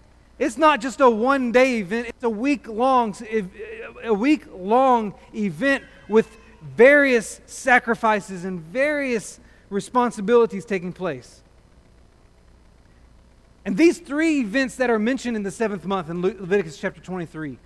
It's 0.40 0.56
not 0.56 0.80
just 0.80 1.02
a 1.02 1.10
one 1.10 1.52
day 1.52 1.80
event, 1.80 2.08
it's 2.08 2.24
a 2.24 2.30
week 2.30 2.66
long 2.66 3.14
a 4.02 4.14
week 4.14 4.46
long 4.50 5.14
event 5.34 5.84
with 6.08 6.34
various 6.62 7.42
sacrifices 7.44 8.46
and 8.46 8.58
various 8.58 9.38
responsibilities 9.68 10.64
taking 10.64 10.94
place. 10.94 11.42
And 13.66 13.76
these 13.76 13.98
three 13.98 14.40
events 14.40 14.76
that 14.76 14.88
are 14.88 14.98
mentioned 14.98 15.36
in 15.36 15.42
the 15.42 15.50
seventh 15.50 15.84
month 15.84 16.08
in 16.08 16.22
Leviticus 16.22 16.78
chapter 16.78 17.00
23 17.02 17.58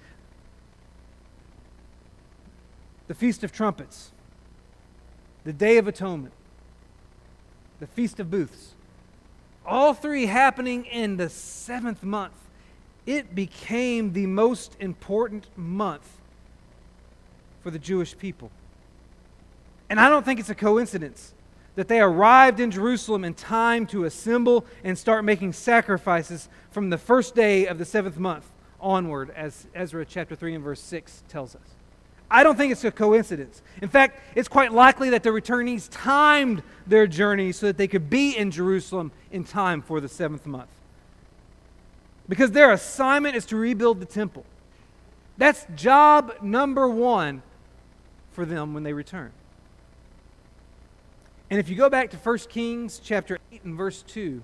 the 3.07 3.14
Feast 3.14 3.45
of 3.45 3.52
Trumpets, 3.52 4.11
the 5.45 5.52
Day 5.52 5.76
of 5.76 5.87
Atonement, 5.87 6.33
the 7.78 7.87
Feast 7.87 8.19
of 8.19 8.31
Booths, 8.31 8.73
all 9.64 9.95
three 9.95 10.26
happening 10.26 10.87
in 10.87 11.19
the 11.19 11.28
seventh 11.28 12.02
month, 12.02 12.33
it 13.06 13.34
became 13.34 14.12
the 14.12 14.26
most 14.26 14.76
important 14.80 15.46
month 15.56 16.08
for 17.62 17.70
the 17.70 17.78
Jewish 17.78 18.16
people. 18.16 18.50
And 19.90 20.00
I 20.00 20.08
don't 20.08 20.25
think 20.25 20.40
it's 20.40 20.50
a 20.50 20.54
coincidence 20.54 21.34
that 21.76 21.88
they 21.88 22.00
arrived 22.00 22.61
in 22.61 22.70
Jerusalem 22.70 23.25
in 23.25 23.34
time 23.34 23.87
to 23.88 24.04
assemble 24.04 24.64
and 24.84 24.96
start 24.96 25.25
making 25.25 25.52
sacrifices 25.52 26.49
from 26.70 26.90
the 26.90 26.99
first 26.99 27.34
day 27.34 27.66
of 27.66 27.78
the 27.78 27.84
seventh 27.84 28.18
month 28.18 28.50
onward, 28.80 29.30
as 29.30 29.66
Ezra 29.75 30.04
chapter 30.04 30.37
3 30.37 30.56
and 30.56 30.64
verse 30.64 30.80
6 30.80 31.25
tells 31.28 31.54
us. 31.54 31.62
I 32.30 32.42
don't 32.42 32.56
think 32.56 32.73
it's 32.73 32.84
a 32.84 32.90
coincidence. 32.90 33.62
In 33.80 33.88
fact, 33.88 34.20
it's 34.34 34.49
quite 34.49 34.73
likely 34.73 35.11
that 35.11 35.23
the 35.23 35.30
returnees 35.30 35.88
timed 35.90 36.62
their 36.87 37.06
journey 37.06 37.52
so 37.52 37.66
that 37.66 37.76
they 37.76 37.88
could 37.88 38.11
be 38.11 38.37
in 38.37 38.50
Jerusalem 38.50 39.12
in 39.30 39.44
time 39.44 39.82
for 39.82 40.00
the 40.00 40.08
seventh 40.08 40.46
month. 40.46 40.74
Because 42.28 42.52
their 42.52 42.73
assignment 42.73 43.37
is 43.37 43.45
to 43.47 43.57
rebuild 43.57 44.00
the 44.00 44.07
temple. 44.07 44.45
That's 45.37 45.66
job 45.75 46.35
number 46.43 46.88
one 46.88 47.43
for 48.33 48.45
them 48.45 48.75
when 48.75 48.83
they 48.83 48.93
return. 48.93 49.33
And 51.50 51.61
if 51.61 51.69
you 51.69 51.76
go 51.76 51.90
back 51.90 52.11
to 52.11 52.16
1 52.16 52.38
Kings 52.49 53.00
chapter 53.02 53.38
8 53.52 53.64
and 53.64 53.76
verse 53.76 54.02
2, 54.02 54.43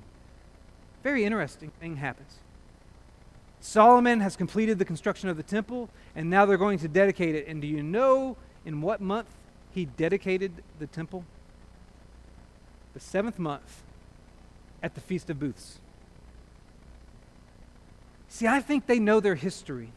very 1.02 1.24
interesting 1.24 1.72
thing 1.80 1.96
happens. 1.96 2.38
Solomon 3.60 4.20
has 4.20 4.36
completed 4.36 4.78
the 4.78 4.84
construction 4.84 5.28
of 5.28 5.36
the 5.36 5.42
temple, 5.42 5.90
and 6.14 6.30
now 6.30 6.46
they're 6.46 6.56
going 6.56 6.78
to 6.78 6.88
dedicate 6.88 7.34
it. 7.34 7.46
And 7.46 7.60
do 7.60 7.66
you 7.66 7.82
know 7.82 8.36
in 8.64 8.80
what 8.80 9.00
month 9.00 9.28
he 9.72 9.86
dedicated 9.86 10.62
the 10.78 10.86
temple? 10.86 11.24
The 12.94 13.00
seventh 13.00 13.38
month 13.38 13.82
at 14.82 14.94
the 14.94 15.00
Feast 15.00 15.30
of 15.30 15.38
Booths. 15.38 15.79
See, 18.30 18.46
I 18.46 18.60
think 18.60 18.86
they 18.86 19.00
know 19.00 19.20
their 19.20 19.34
history. 19.34 19.90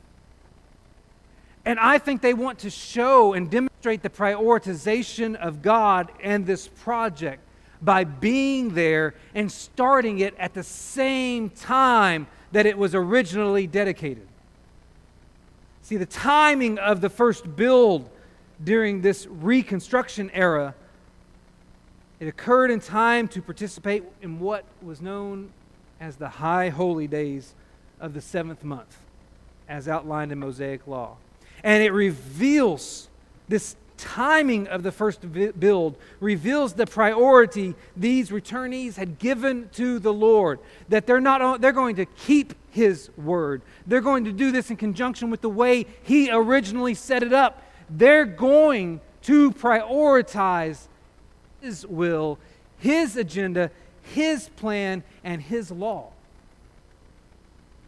And 1.65 1.79
I 1.79 1.97
think 1.99 2.21
they 2.21 2.33
want 2.33 2.59
to 2.59 2.69
show 2.69 3.33
and 3.33 3.49
demonstrate 3.49 4.01
the 4.01 4.09
prioritization 4.09 5.35
of 5.35 5.61
God 5.61 6.11
and 6.21 6.45
this 6.45 6.67
project 6.67 7.41
by 7.81 8.03
being 8.03 8.73
there 8.73 9.13
and 9.33 9.49
starting 9.51 10.19
it 10.19 10.35
at 10.37 10.53
the 10.53 10.63
same 10.63 11.51
time 11.51 12.27
that 12.51 12.65
it 12.65 12.77
was 12.77 12.95
originally 12.95 13.67
dedicated. 13.67 14.27
See, 15.83 15.97
the 15.97 16.05
timing 16.05 16.79
of 16.79 17.01
the 17.01 17.09
first 17.09 17.55
build 17.55 18.09
during 18.63 19.01
this 19.01 19.27
reconstruction 19.27 20.31
era, 20.31 20.73
it 22.19 22.27
occurred 22.27 22.71
in 22.71 22.79
time 22.79 23.27
to 23.29 23.41
participate 23.41 24.03
in 24.21 24.39
what 24.39 24.65
was 24.81 25.01
known 25.01 25.51
as 25.99 26.15
the 26.15 26.29
high 26.29 26.69
holy 26.69 27.07
days 27.07 27.53
of 27.99 28.13
the 28.13 28.21
seventh 28.21 28.63
month, 28.63 28.97
as 29.67 29.87
outlined 29.87 30.31
in 30.31 30.39
Mosaic 30.39 30.87
law. 30.87 31.17
And 31.63 31.83
it 31.83 31.91
reveals 31.91 33.07
this 33.47 33.75
timing 33.97 34.67
of 34.67 34.83
the 34.83 34.91
first 34.91 35.25
build 35.59 35.95
reveals 36.19 36.73
the 36.73 36.85
priority 36.85 37.73
these 37.95 38.31
returnees 38.31 38.95
had 38.95 39.17
given 39.17 39.69
to 39.71 39.97
the 39.99 40.11
Lord 40.11 40.59
that 40.89 41.07
they're 41.07 41.21
not 41.21 41.61
they're 41.61 41.71
going 41.71 41.95
to 41.95 42.05
keep 42.05 42.53
his 42.71 43.09
word. 43.17 43.61
They're 43.87 44.01
going 44.01 44.25
to 44.25 44.31
do 44.31 44.51
this 44.51 44.69
in 44.69 44.77
conjunction 44.77 45.29
with 45.29 45.41
the 45.41 45.49
way 45.49 45.85
he 46.01 46.29
originally 46.31 46.95
set 46.95 47.23
it 47.23 47.31
up. 47.31 47.61
They're 47.89 48.25
going 48.25 48.99
to 49.23 49.51
prioritize 49.51 50.87
his 51.61 51.85
will 51.85 52.39
his 52.79 53.15
agenda 53.15 53.71
his 54.01 54.49
plan 54.49 55.03
and 55.23 55.41
his 55.41 55.71
law 55.71 56.12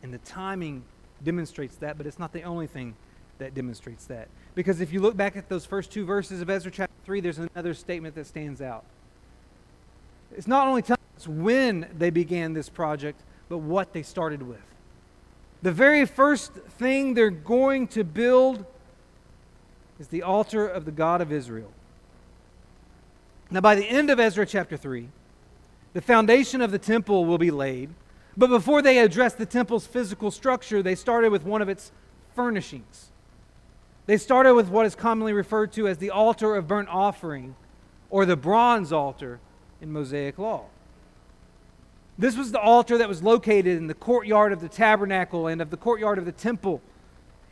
and 0.06 0.14
the 0.14 0.20
timing 0.20 0.84
demonstrates 1.24 1.78
that 1.78 1.98
but 1.98 2.06
it's 2.06 2.20
not 2.20 2.32
the 2.32 2.44
only 2.44 2.68
thing 2.68 2.94
that 3.40 3.56
demonstrates 3.56 4.06
that. 4.06 4.28
Because 4.54 4.80
if 4.80 4.94
you 4.94 5.02
look 5.02 5.18
back 5.18 5.36
at 5.36 5.50
those 5.50 5.66
first 5.66 5.92
two 5.92 6.06
verses 6.06 6.42
of 6.42 6.50
Ezra 6.50 6.72
chapter 6.72 6.94
3, 7.06 7.22
there's 7.22 7.40
another 7.40 7.74
statement 7.74 8.14
that 8.14 8.28
stands 8.28 8.62
out. 8.62 8.86
It's 10.38 10.46
not 10.46 10.68
only 10.68 10.84
telling 10.84 11.02
us 11.18 11.28
when 11.28 11.88
they 11.98 12.12
began 12.12 12.54
this 12.54 12.70
project, 12.70 13.20
but 13.50 13.58
what 13.58 13.94
they 13.94 14.04
started 14.04 14.44
with. 14.44 14.62
The 15.64 15.72
very 15.72 16.06
first 16.06 16.54
thing 16.54 17.16
they're 17.16 17.32
going 17.32 17.88
to 17.90 18.04
build 18.04 18.64
is 20.00 20.10
the 20.10 20.22
altar 20.22 20.68
of 20.68 20.86
the 20.86 20.92
God 20.92 21.20
of 21.20 21.32
Israel. 21.32 21.72
Now, 23.50 23.62
by 23.62 23.74
the 23.74 23.86
end 23.86 24.12
of 24.12 24.20
Ezra 24.20 24.46
chapter 24.46 24.78
3, 24.78 25.08
the 25.94 26.02
foundation 26.02 26.62
of 26.62 26.70
the 26.70 26.80
temple 26.80 27.26
will 27.26 27.40
be 27.40 27.50
laid. 27.50 27.90
But 28.38 28.50
before 28.50 28.82
they 28.82 29.00
addressed 29.00 29.38
the 29.38 29.46
temple's 29.46 29.88
physical 29.88 30.30
structure, 30.32 30.84
they 30.84 30.96
started 30.96 31.32
with 31.32 31.44
one 31.44 31.62
of 31.62 31.70
its 31.70 31.92
furnishings. 32.36 33.12
They 34.08 34.18
started 34.18 34.54
with 34.54 34.70
what 34.70 34.86
is 34.86 34.96
commonly 34.96 35.34
referred 35.34 35.72
to 35.74 35.88
as 35.88 35.98
the 35.98 36.12
altar 36.12 36.56
of 36.56 36.68
burnt 36.68 36.90
offering 36.90 37.56
or 38.10 38.26
the 38.26 38.36
bronze 38.36 38.92
altar 38.92 39.40
in 39.82 39.92
Mosaic 39.92 40.38
law. 40.38 40.66
This 42.18 42.38
was 42.38 42.52
the 42.52 42.60
altar 42.60 42.98
that 42.98 43.10
was 43.10 43.24
located 43.24 43.78
in 43.78 43.88
the 43.88 43.94
courtyard 43.94 44.54
of 44.54 44.62
the 44.62 44.70
tabernacle 44.70 45.48
and 45.48 45.62
of 45.62 45.70
the 45.70 45.78
courtyard 45.78 46.18
of 46.18 46.26
the 46.26 46.32
temple. 46.32 46.82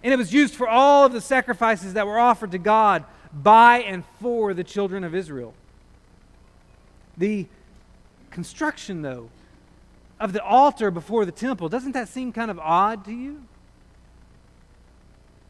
And 0.04 0.14
it 0.14 0.18
was 0.18 0.34
used 0.34 0.54
for 0.54 0.68
all 0.68 1.06
of 1.06 1.14
the 1.14 1.22
sacrifices 1.22 1.94
that 1.94 2.06
were 2.06 2.20
offered 2.20 2.52
to 2.52 2.58
God 2.58 3.04
by 3.34 3.80
and 3.80 4.04
for 4.22 4.54
the 4.54 4.64
children 4.64 5.04
of 5.04 5.16
Israel. 5.16 5.54
The 7.18 7.48
construction, 8.32 9.02
though, 9.02 9.30
of 10.24 10.34
the 10.34 10.44
altar 10.44 10.90
before 10.90 11.26
the 11.26 11.32
temple, 11.32 11.70
doesn't 11.70 11.92
that 11.92 12.08
seem 12.08 12.32
kind 12.32 12.50
of 12.50 12.58
odd 12.60 13.06
to 13.06 13.12
you? 13.12 13.44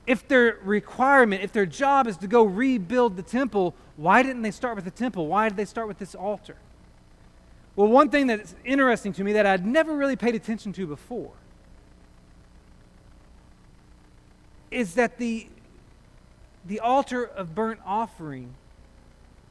if 0.05 0.27
their 0.27 0.57
requirement, 0.63 1.43
if 1.43 1.53
their 1.53 1.65
job 1.65 2.07
is 2.07 2.17
to 2.17 2.27
go 2.27 2.43
rebuild 2.43 3.15
the 3.15 3.23
temple, 3.23 3.73
why 3.95 4.21
didn't 4.21 4.41
they 4.41 4.51
start 4.51 4.75
with 4.75 4.85
the 4.85 4.91
temple? 4.91 5.27
Why 5.27 5.47
did 5.47 5.57
they 5.57 5.65
start 5.65 5.87
with 5.87 5.97
this 5.97 6.13
altar? 6.13 6.57
Well, 7.75 7.87
one 7.87 8.09
thing 8.09 8.27
that's 8.27 8.53
interesting 8.65 9.13
to 9.13 9.23
me 9.23 9.33
that 9.33 9.45
I'd 9.45 9.65
never 9.65 9.95
really 9.95 10.15
paid 10.15 10.35
attention 10.35 10.73
to 10.73 10.85
before 10.85 11.31
is 14.69 14.95
that 14.95 15.17
the, 15.17 15.47
the 16.65 16.79
altar 16.79 17.23
of 17.23 17.55
burnt 17.55 17.79
offering 17.85 18.53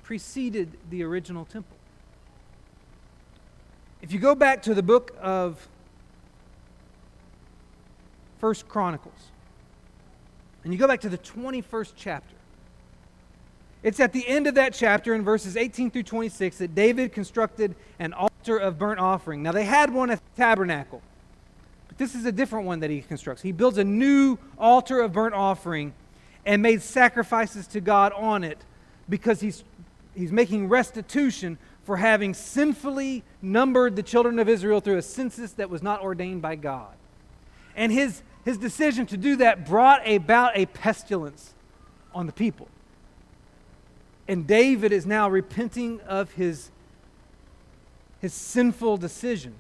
preceded 0.03 0.77
the 0.91 1.03
original 1.03 1.45
temple. 1.45 1.77
If 4.03 4.13
you 4.13 4.19
go 4.19 4.35
back 4.35 4.63
to 4.63 4.75
the 4.75 4.83
book 4.83 5.17
of 5.21 5.69
First 8.41 8.69
Chronicles, 8.69 9.31
and 10.65 10.73
you 10.73 10.79
go 10.79 10.89
back 10.89 11.01
to 11.03 11.09
the 11.09 11.19
21st 11.19 11.93
chapter. 11.97 12.35
It's 13.83 14.01
at 14.01 14.13
the 14.13 14.27
end 14.27 14.47
of 14.47 14.57
that 14.57 14.75
chapter 14.75 15.15
in 15.15 15.25
verses 15.25 15.57
18 15.57 15.91
through 15.91 16.05
26 16.05 16.59
that 16.59 16.75
David 16.75 17.13
constructed 17.13 17.75
an 17.99 18.13
altar 18.13 18.59
of 18.59 18.79
burnt 18.79 19.01
offering. 19.01 19.43
Now, 19.43 19.53
they 19.53 19.65
had 19.65 19.93
one 19.93 20.11
at 20.11 20.19
the 20.19 20.37
tabernacle, 20.37 21.03
but 21.89 21.99
this 21.99 22.15
is 22.15 22.25
a 22.25 22.33
different 22.33 22.67
one 22.67 22.81
that 22.81 22.91
he 22.91 23.01
constructs. 23.01 23.43
He 23.43 23.53
builds 23.53 23.79
a 23.79 23.85
new 23.85 24.39
altar 24.59 25.01
of 25.01 25.13
burnt 25.13 25.35
offering 25.35 25.95
and 26.45 26.63
made 26.63 26.83
sacrifices 26.83 27.67
to 27.69 27.81
God 27.81 28.13
on 28.13 28.45
it 28.45 28.59
because 29.09 29.41
he's, 29.41 29.65
he's 30.15 30.33
making 30.33 30.69
restitution 30.69 31.59
for 31.85 31.97
having 31.97 32.35
sinfully 32.35 33.25
numbered 33.41 33.97
the 33.97 34.03
children 34.03 34.39
of 34.39 34.49
Israel 34.49 34.81
through 34.81 34.99
a 34.99 35.03
census 35.03 35.53
that 35.53 35.69
was 35.69 35.83
not 35.83 36.01
ordained 36.01 36.43
by 36.43 36.57
God. 36.57 36.95
And 37.75 37.91
his 37.91 38.23
his 38.45 38.59
decision 38.59 39.07
to 39.07 39.17
do 39.17 39.37
that 39.37 39.67
brought 39.67 40.07
about 40.09 40.53
a 40.57 40.67
pestilence 40.67 41.55
on 42.15 42.27
the 42.27 42.33
people. 42.33 42.69
And 44.27 44.47
David 44.47 44.93
is 44.93 45.07
now 45.07 45.29
repenting 45.29 46.01
of 46.03 46.33
his, 46.33 46.71
his 48.21 48.33
sinful 48.33 48.97
decision. 48.97 49.55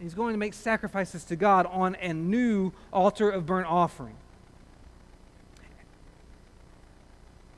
He's 0.00 0.14
going 0.14 0.34
to 0.34 0.38
make 0.38 0.54
sacrifices 0.54 1.24
to 1.24 1.36
God 1.36 1.66
on 1.66 1.96
a 2.00 2.12
new 2.12 2.72
altar 2.92 3.30
of 3.30 3.46
burnt 3.46 3.68
offering. 3.68 4.16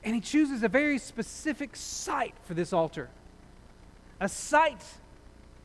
And 0.03 0.13
he 0.13 0.21
chooses 0.21 0.61
a 0.61 0.67
very 0.67 0.99
specific 0.99 1.75
site 1.75 2.35
for 2.45 2.53
this 2.53 2.71
altar 2.71 3.09
a 4.19 4.29
site 4.29 4.83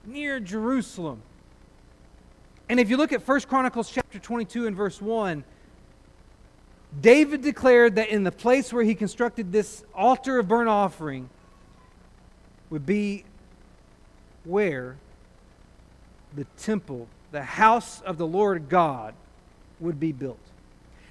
near 0.04 0.40
Jerusalem. 0.40 1.22
And 2.68 2.78
if 2.78 2.88
you 2.88 2.96
look 2.96 3.12
at 3.12 3.26
1 3.26 3.40
Chronicles 3.42 3.90
chapter 3.90 4.18
22 4.18 4.66
and 4.66 4.76
verse 4.76 5.00
1, 5.00 5.44
David 7.00 7.42
declared 7.42 7.96
that 7.96 8.08
in 8.08 8.24
the 8.24 8.32
place 8.32 8.72
where 8.72 8.82
he 8.82 8.94
constructed 8.94 9.52
this 9.52 9.84
altar 9.94 10.38
of 10.38 10.48
burnt 10.48 10.68
offering 10.68 11.28
would 12.68 12.86
be 12.86 13.24
where 14.44 14.96
the 16.34 16.44
temple, 16.58 17.08
the 17.32 17.42
house 17.42 18.00
of 18.02 18.18
the 18.18 18.26
Lord 18.26 18.68
God, 18.68 19.14
would 19.78 20.00
be 20.00 20.12
built. 20.12 20.38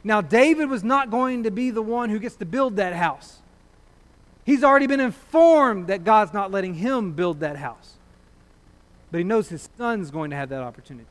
Now, 0.03 0.21
David 0.21 0.69
was 0.69 0.83
not 0.83 1.09
going 1.09 1.43
to 1.43 1.51
be 1.51 1.71
the 1.71 1.81
one 1.81 2.09
who 2.09 2.19
gets 2.19 2.35
to 2.37 2.45
build 2.45 2.77
that 2.77 2.93
house. 2.93 3.39
He's 4.49 4.63
already 4.63 4.87
been 4.87 4.99
informed 4.99 5.85
that 5.89 6.03
God's 6.03 6.33
not 6.33 6.49
letting 6.49 6.73
him 6.73 7.11
build 7.11 7.41
that 7.41 7.57
house. 7.57 7.93
But 9.11 9.19
he 9.19 9.23
knows 9.23 9.47
his 9.47 9.69
son's 9.77 10.09
going 10.09 10.31
to 10.31 10.35
have 10.35 10.49
that 10.49 10.63
opportunity. 10.63 11.05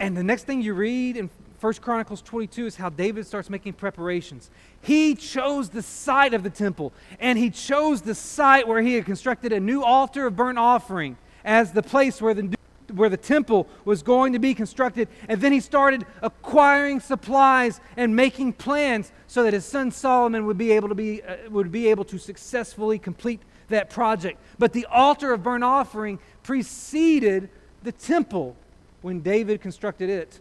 And 0.00 0.16
the 0.16 0.24
next 0.24 0.46
thing 0.46 0.62
you 0.62 0.74
read 0.74 1.16
in 1.16 1.30
1 1.60 1.74
Chronicles 1.74 2.22
22 2.22 2.66
is 2.66 2.74
how 2.74 2.88
David 2.88 3.24
starts 3.24 3.48
making 3.48 3.74
preparations. 3.74 4.50
He 4.82 5.14
chose 5.14 5.68
the 5.68 5.80
site 5.80 6.34
of 6.34 6.42
the 6.42 6.50
temple, 6.50 6.92
and 7.20 7.38
he 7.38 7.50
chose 7.50 8.02
the 8.02 8.16
site 8.16 8.66
where 8.66 8.82
he 8.82 8.94
had 8.94 9.06
constructed 9.06 9.52
a 9.52 9.60
new 9.60 9.84
altar 9.84 10.26
of 10.26 10.34
burnt 10.34 10.58
offering 10.58 11.16
as 11.44 11.70
the 11.70 11.84
place 11.84 12.20
where 12.20 12.34
the 12.34 12.52
where 12.92 13.08
the 13.08 13.16
temple 13.16 13.68
was 13.84 14.02
going 14.02 14.32
to 14.32 14.38
be 14.38 14.54
constructed. 14.54 15.08
And 15.28 15.40
then 15.40 15.52
he 15.52 15.60
started 15.60 16.04
acquiring 16.22 17.00
supplies 17.00 17.80
and 17.96 18.14
making 18.14 18.54
plans 18.54 19.12
so 19.26 19.42
that 19.42 19.52
his 19.52 19.64
son 19.64 19.90
Solomon 19.90 20.46
would 20.46 20.58
be 20.58 20.72
able 20.72 20.88
to, 20.88 20.94
be, 20.94 21.22
uh, 21.22 21.36
would 21.50 21.72
be 21.72 21.88
able 21.88 22.04
to 22.06 22.18
successfully 22.18 22.98
complete 22.98 23.40
that 23.68 23.90
project. 23.90 24.38
But 24.58 24.72
the 24.72 24.86
altar 24.86 25.32
of 25.32 25.42
burnt 25.42 25.64
offering 25.64 26.18
preceded 26.42 27.48
the 27.82 27.92
temple 27.92 28.56
when 29.02 29.20
David 29.20 29.60
constructed 29.60 30.10
it 30.10 30.40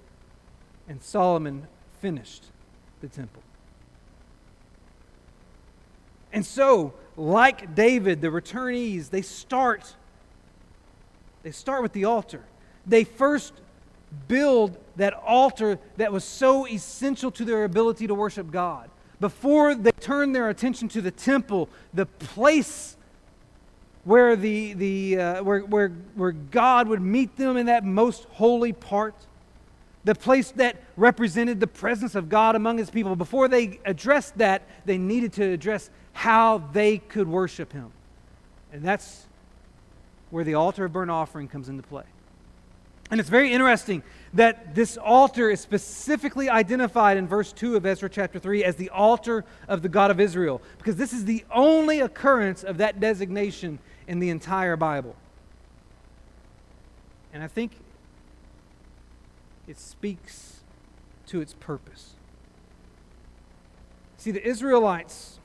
and 0.87 1.01
Solomon 1.01 1.67
finished 2.01 2.45
the 3.01 3.07
temple. 3.07 3.41
And 6.31 6.45
so, 6.45 6.93
like 7.15 7.75
David, 7.75 8.21
the 8.21 8.29
returnees, 8.29 9.09
they 9.09 9.21
start 9.21 9.95
they 11.43 11.51
start 11.51 11.83
with 11.83 11.93
the 11.93 12.05
altar. 12.05 12.43
They 12.85 13.03
first 13.03 13.53
build 14.27 14.77
that 14.95 15.13
altar 15.13 15.79
that 15.97 16.11
was 16.11 16.23
so 16.23 16.67
essential 16.67 17.31
to 17.31 17.45
their 17.45 17.63
ability 17.65 18.07
to 18.07 18.15
worship 18.15 18.51
God. 18.51 18.89
Before 19.19 19.75
they 19.75 19.91
turn 19.91 20.33
their 20.33 20.49
attention 20.49 20.87
to 20.89 21.01
the 21.01 21.11
temple, 21.11 21.69
the 21.93 22.05
place 22.05 22.97
where, 24.03 24.35
the, 24.35 24.73
the, 24.73 25.17
uh, 25.17 25.43
where, 25.43 25.61
where, 25.61 25.89
where 26.15 26.31
God 26.31 26.87
would 26.87 27.01
meet 27.01 27.37
them 27.37 27.55
in 27.55 27.67
that 27.67 27.85
most 27.85 28.25
holy 28.31 28.73
part, 28.73 29.15
the 30.03 30.15
place 30.15 30.51
that 30.51 30.75
represented 30.97 31.59
the 31.59 31.67
presence 31.67 32.15
of 32.15 32.27
God 32.27 32.55
among 32.55 32.77
his 32.77 32.89
people. 32.89 33.15
Before 33.15 33.47
they 33.47 33.79
addressed 33.85 34.37
that, 34.39 34.63
they 34.85 34.97
needed 34.97 35.33
to 35.33 35.43
address 35.43 35.89
how 36.11 36.57
they 36.73 36.97
could 36.97 37.27
worship 37.27 37.71
him. 37.71 37.91
And 38.73 38.83
that's 38.83 39.25
where 40.33 40.43
the 40.43 40.55
altar 40.55 40.85
of 40.85 40.91
burnt 40.91 41.11
offering 41.11 41.47
comes 41.47 41.69
into 41.69 41.83
play. 41.83 42.05
And 43.11 43.19
it's 43.19 43.29
very 43.29 43.53
interesting 43.53 44.01
that 44.33 44.73
this 44.73 44.97
altar 44.97 45.51
is 45.51 45.59
specifically 45.59 46.49
identified 46.49 47.17
in 47.17 47.27
verse 47.27 47.53
2 47.53 47.75
of 47.75 47.85
Ezra 47.85 48.09
chapter 48.09 48.39
3 48.39 48.63
as 48.63 48.75
the 48.75 48.89
altar 48.89 49.45
of 49.67 49.83
the 49.83 49.89
God 49.89 50.09
of 50.09 50.19
Israel, 50.19 50.59
because 50.79 50.95
this 50.95 51.13
is 51.13 51.25
the 51.25 51.45
only 51.53 51.99
occurrence 51.99 52.63
of 52.63 52.79
that 52.79 52.99
designation 52.99 53.77
in 54.07 54.17
the 54.17 54.31
entire 54.31 54.75
Bible. 54.75 55.15
And 57.31 57.43
I 57.43 57.47
think 57.47 57.73
it 59.67 59.77
speaks 59.77 60.61
to 61.27 61.41
its 61.41 61.53
purpose. 61.53 62.13
See, 64.17 64.31
the 64.31 64.43
Israelites 64.43 65.37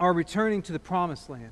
are 0.00 0.14
returning 0.14 0.62
to 0.62 0.72
the 0.72 0.78
promised 0.78 1.28
land. 1.28 1.50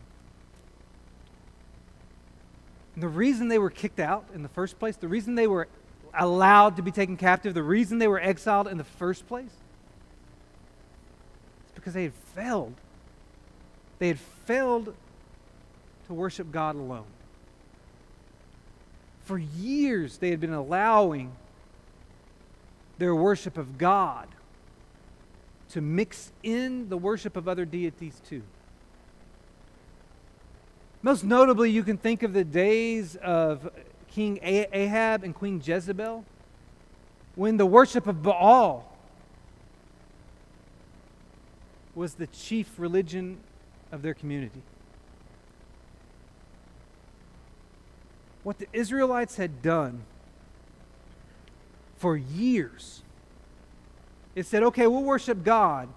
And 2.97 3.03
the 3.03 3.09
reason 3.09 3.49
they 3.49 3.59
were 3.59 3.71
kicked 3.71 4.01
out 4.01 4.25
in 4.35 4.43
the 4.43 4.49
first 4.49 4.79
place, 4.79 4.97
the 4.97 5.07
reason 5.07 5.35
they 5.35 5.47
were 5.47 5.69
allowed 6.19 6.77
to 6.77 6.83
be 6.83 6.91
taken 6.91 7.19
captive, 7.19 7.53
the 7.53 7.63
reason 7.63 7.99
they 7.99 8.09
were 8.09 8.21
exiled 8.21 8.67
in 8.67 8.79
the 8.79 8.85
first 8.85 9.29
place, 9.29 9.53
is 11.67 11.73
because 11.75 11.93
they 11.93 12.05
had 12.05 12.15
failed. 12.35 12.73
They 13.99 14.09
had 14.09 14.19
failed 14.19 14.95
to 16.07 16.15
worship 16.15 16.51
God 16.51 16.75
alone. 16.75 17.05
For 19.25 19.37
years, 19.37 20.17
they 20.17 20.31
had 20.31 20.41
been 20.41 20.55
allowing 20.55 21.33
their 22.97 23.15
worship 23.15 23.59
of 23.59 23.77
God 23.77 24.29
to 25.71 25.83
mix 25.83 26.33
in 26.43 26.89
the 26.89 26.97
worship 26.97 27.37
of 27.37 27.47
other 27.47 27.67
deities 27.67 28.23
too. 28.27 28.43
Most 31.07 31.23
notably, 31.23 31.71
you 31.71 31.85
can 31.85 31.99
think 31.99 32.25
of 32.25 32.33
the 32.33 32.43
days 32.43 33.15
of 33.15 33.71
King 34.11 34.41
Ahab 34.43 35.23
and 35.23 35.33
Queen 35.33 35.63
Jezebel 35.65 36.25
when 37.37 37.59
the 37.59 37.65
worship 37.65 38.09
of 38.09 38.25
Baal 38.25 38.93
was 41.95 42.15
the 42.15 42.27
chief 42.27 42.77
religion 42.77 43.39
of 43.93 44.03
their 44.03 44.15
community. 44.15 44.63
What 48.43 48.59
the 48.59 48.67
Israelites 48.73 49.37
had 49.37 49.63
done 49.63 50.03
for 51.99 52.17
years, 52.17 53.05
it 54.35 54.45
said, 54.45 54.65
okay, 54.65 54.89
we'll 54.89 55.05
worship 55.05 55.45
God, 55.45 55.89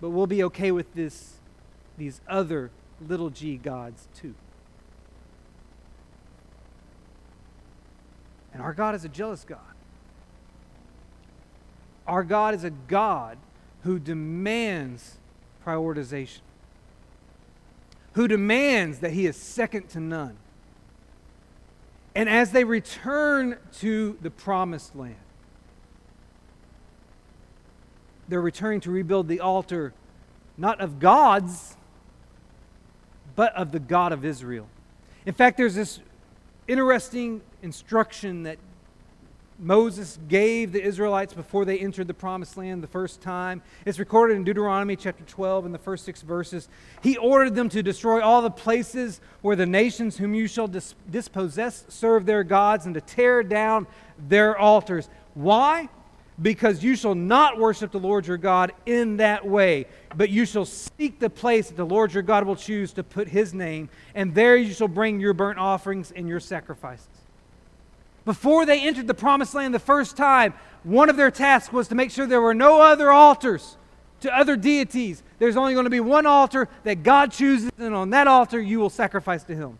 but 0.00 0.10
we'll 0.10 0.28
be 0.28 0.44
okay 0.44 0.70
with 0.70 0.94
this, 0.94 1.32
these 1.98 2.20
other 2.28 2.70
little 3.00 3.30
g 3.30 3.56
gods 3.56 4.08
too. 4.14 4.34
And 8.52 8.62
our 8.62 8.72
God 8.72 8.94
is 8.94 9.04
a 9.04 9.08
jealous 9.08 9.44
God. 9.44 9.58
Our 12.06 12.22
God 12.22 12.54
is 12.54 12.64
a 12.64 12.70
God 12.70 13.38
who 13.82 13.98
demands 13.98 15.16
prioritization, 15.66 16.40
who 18.12 18.28
demands 18.28 19.00
that 19.00 19.12
He 19.12 19.26
is 19.26 19.36
second 19.36 19.88
to 19.90 20.00
none. 20.00 20.36
And 22.14 22.28
as 22.28 22.52
they 22.52 22.62
return 22.62 23.58
to 23.78 24.16
the 24.22 24.30
promised 24.30 24.94
land, 24.94 25.16
they're 28.28 28.40
returning 28.40 28.80
to 28.82 28.90
rebuild 28.90 29.28
the 29.28 29.40
altar 29.40 29.92
not 30.56 30.80
of 30.80 31.00
gods, 31.00 31.76
but 33.36 33.54
of 33.54 33.72
the 33.72 33.80
God 33.80 34.12
of 34.12 34.24
Israel. 34.24 34.68
In 35.26 35.34
fact, 35.34 35.56
there's 35.56 35.74
this 35.74 36.00
interesting 36.68 37.40
instruction 37.62 38.44
that 38.44 38.58
Moses 39.58 40.18
gave 40.28 40.72
the 40.72 40.82
Israelites 40.82 41.32
before 41.32 41.64
they 41.64 41.78
entered 41.78 42.08
the 42.08 42.14
promised 42.14 42.56
land 42.56 42.82
the 42.82 42.88
first 42.88 43.20
time. 43.20 43.62
It's 43.84 43.98
recorded 43.98 44.36
in 44.36 44.44
Deuteronomy 44.44 44.96
chapter 44.96 45.22
12 45.24 45.66
in 45.66 45.72
the 45.72 45.78
first 45.78 46.04
six 46.04 46.22
verses. 46.22 46.68
He 47.02 47.16
ordered 47.16 47.54
them 47.54 47.68
to 47.68 47.82
destroy 47.82 48.20
all 48.20 48.42
the 48.42 48.50
places 48.50 49.20
where 49.42 49.54
the 49.54 49.66
nations 49.66 50.16
whom 50.16 50.34
you 50.34 50.48
shall 50.48 50.66
dis- 50.66 50.94
dispossess 51.08 51.84
serve 51.88 52.26
their 52.26 52.42
gods 52.42 52.86
and 52.86 52.94
to 52.94 53.00
tear 53.00 53.42
down 53.42 53.86
their 54.28 54.58
altars. 54.58 55.08
Why? 55.34 55.88
Because 56.40 56.82
you 56.82 56.96
shall 56.96 57.14
not 57.14 57.58
worship 57.58 57.92
the 57.92 57.98
Lord 57.98 58.26
your 58.26 58.36
God 58.36 58.72
in 58.86 59.18
that 59.18 59.46
way, 59.46 59.86
but 60.16 60.30
you 60.30 60.44
shall 60.44 60.64
seek 60.64 61.20
the 61.20 61.30
place 61.30 61.68
that 61.68 61.76
the 61.76 61.86
Lord 61.86 62.12
your 62.12 62.22
God 62.22 62.44
will 62.44 62.56
choose 62.56 62.92
to 62.94 63.02
put 63.02 63.28
his 63.28 63.54
name, 63.54 63.88
and 64.14 64.34
there 64.34 64.56
you 64.56 64.72
shall 64.72 64.88
bring 64.88 65.20
your 65.20 65.32
burnt 65.32 65.58
offerings 65.58 66.10
and 66.10 66.28
your 66.28 66.40
sacrifices. 66.40 67.06
Before 68.24 68.66
they 68.66 68.80
entered 68.80 69.06
the 69.06 69.14
promised 69.14 69.54
land 69.54 69.74
the 69.74 69.78
first 69.78 70.16
time, 70.16 70.54
one 70.82 71.08
of 71.08 71.16
their 71.16 71.30
tasks 71.30 71.72
was 71.72 71.88
to 71.88 71.94
make 71.94 72.10
sure 72.10 72.26
there 72.26 72.40
were 72.40 72.54
no 72.54 72.80
other 72.80 73.10
altars 73.10 73.76
to 74.20 74.34
other 74.34 74.56
deities. 74.56 75.22
There's 75.38 75.56
only 75.56 75.74
going 75.74 75.84
to 75.84 75.90
be 75.90 76.00
one 76.00 76.26
altar 76.26 76.68
that 76.84 77.02
God 77.02 77.30
chooses, 77.30 77.70
and 77.78 77.94
on 77.94 78.10
that 78.10 78.26
altar 78.26 78.60
you 78.60 78.80
will 78.80 78.90
sacrifice 78.90 79.44
to 79.44 79.54
him. 79.54 79.78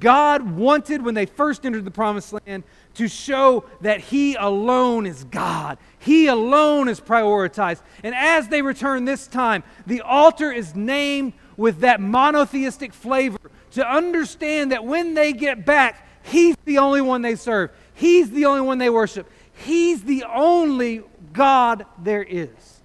God 0.00 0.56
wanted, 0.56 1.04
when 1.04 1.14
they 1.14 1.26
first 1.26 1.64
entered 1.64 1.84
the 1.84 1.90
promised 1.90 2.32
land, 2.32 2.64
to 2.96 3.08
show 3.08 3.64
that 3.82 4.00
He 4.00 4.34
alone 4.34 5.06
is 5.06 5.24
God. 5.24 5.78
He 5.98 6.26
alone 6.26 6.88
is 6.88 7.00
prioritized. 7.00 7.80
And 8.02 8.14
as 8.14 8.48
they 8.48 8.62
return 8.62 9.04
this 9.04 9.26
time, 9.26 9.64
the 9.86 10.00
altar 10.00 10.50
is 10.50 10.74
named 10.74 11.34
with 11.56 11.80
that 11.80 12.00
monotheistic 12.00 12.92
flavor 12.92 13.38
to 13.72 13.86
understand 13.86 14.72
that 14.72 14.84
when 14.84 15.14
they 15.14 15.32
get 15.32 15.64
back, 15.64 16.06
He's 16.22 16.56
the 16.64 16.78
only 16.78 17.00
one 17.00 17.22
they 17.22 17.36
serve, 17.36 17.70
He's 17.94 18.30
the 18.30 18.46
only 18.46 18.62
one 18.62 18.78
they 18.78 18.90
worship, 18.90 19.30
He's 19.52 20.02
the 20.02 20.24
only 20.24 21.02
God 21.32 21.86
there 22.02 22.22
is. 22.22 22.80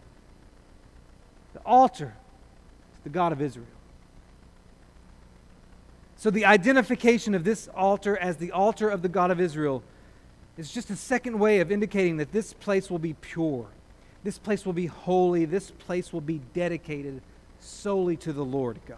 The 1.53 1.61
altar 1.65 2.13
is 2.93 3.03
the 3.03 3.09
God 3.09 3.31
of 3.31 3.41
Israel. 3.41 3.67
So, 6.17 6.29
the 6.29 6.45
identification 6.45 7.33
of 7.33 7.43
this 7.43 7.67
altar 7.69 8.15
as 8.15 8.37
the 8.37 8.51
altar 8.51 8.89
of 8.89 9.01
the 9.01 9.09
God 9.09 9.31
of 9.31 9.41
Israel 9.41 9.81
It's 10.57 10.71
just 10.71 10.89
a 10.89 10.95
second 10.95 11.39
way 11.39 11.59
of 11.59 11.71
indicating 11.71 12.17
that 12.17 12.31
this 12.31 12.53
place 12.53 12.89
will 12.89 12.99
be 12.99 13.13
pure. 13.13 13.67
This 14.23 14.37
place 14.37 14.65
will 14.65 14.73
be 14.73 14.87
holy. 14.87 15.45
This 15.45 15.71
place 15.71 16.13
will 16.13 16.21
be 16.21 16.41
dedicated 16.53 17.21
solely 17.59 18.17
to 18.17 18.33
the 18.33 18.45
Lord 18.45 18.79
God. 18.87 18.97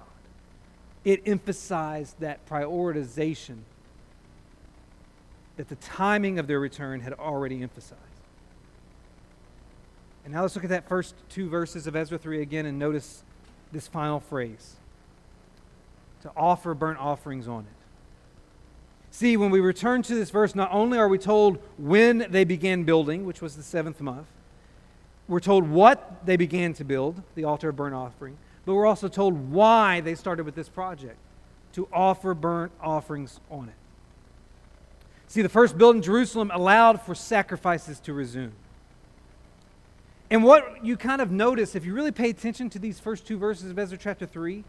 It 1.06 1.22
emphasized 1.26 2.20
that 2.20 2.46
prioritization 2.48 3.60
that 5.58 5.70
the 5.70 5.76
timing 5.76 6.40
of 6.40 6.48
their 6.48 6.60
return 6.60 7.02
had 7.02 7.14
already 7.14 7.62
emphasized. 7.62 8.00
And 10.24 10.34
now 10.34 10.42
let's 10.42 10.56
look 10.56 10.64
at 10.64 10.70
that 10.70 10.88
first 10.88 11.16
two 11.30 11.50
verses 11.50 11.86
of 11.86 11.96
Ezra 11.96 12.18
3 12.18 12.42
again 12.42 12.66
and 12.66 12.80
notice 12.80 13.24
this 13.72 13.88
final 13.88 14.20
phrase 14.20 14.76
to 16.22 16.32
offer 16.36 16.74
burnt 16.74 17.00
offerings 17.00 17.48
on 17.48 17.62
it. 17.62 17.83
See, 19.14 19.38
when 19.38 19.52
we 19.52 19.60
return 19.60 20.02
to 20.02 20.16
this 20.16 20.32
verse, 20.32 20.56
not 20.56 20.72
only 20.72 20.98
are 20.98 21.08
we 21.08 21.20
told 21.20 21.60
when 21.78 22.26
they 22.32 22.44
began 22.44 22.84
building, 22.84 23.28
which 23.28 23.44
was 23.44 23.56
the 23.56 23.62
seventh 23.62 24.02
month, 24.02 24.26
we're 25.28 25.40
told 25.40 25.70
what 25.70 26.26
they 26.26 26.36
began 26.36 26.74
to 26.74 26.84
build, 26.84 27.22
the 27.36 27.44
altar 27.44 27.70
of 27.70 27.76
burnt 27.76 27.94
offering, 27.94 28.38
but 28.66 28.74
we're 28.74 28.88
also 28.88 29.08
told 29.08 29.52
why 29.52 30.02
they 30.02 30.16
started 30.16 30.48
with 30.48 30.56
this 30.56 30.68
project 30.68 31.18
to 31.74 31.88
offer 31.94 32.34
burnt 32.34 32.72
offerings 32.82 33.40
on 33.52 33.70
it. 33.70 33.76
See, 35.28 35.44
the 35.44 35.48
first 35.50 35.78
building 35.78 36.00
in 36.00 36.04
Jerusalem 36.04 36.50
allowed 36.52 37.00
for 37.00 37.14
sacrifices 37.14 38.00
to 38.00 38.14
resume. 38.14 38.54
And 40.32 40.44
what 40.44 40.84
you 40.84 40.98
kind 40.98 41.22
of 41.22 41.30
notice, 41.30 41.76
if 41.76 41.86
you 41.86 41.94
really 41.94 42.12
pay 42.12 42.32
attention 42.32 42.68
to 42.72 42.80
these 42.80 43.00
first 43.00 43.28
two 43.28 43.38
verses 43.38 43.70
of 43.70 43.78
Ezra 43.78 44.00
chapter 44.00 44.26
3, 44.26 44.64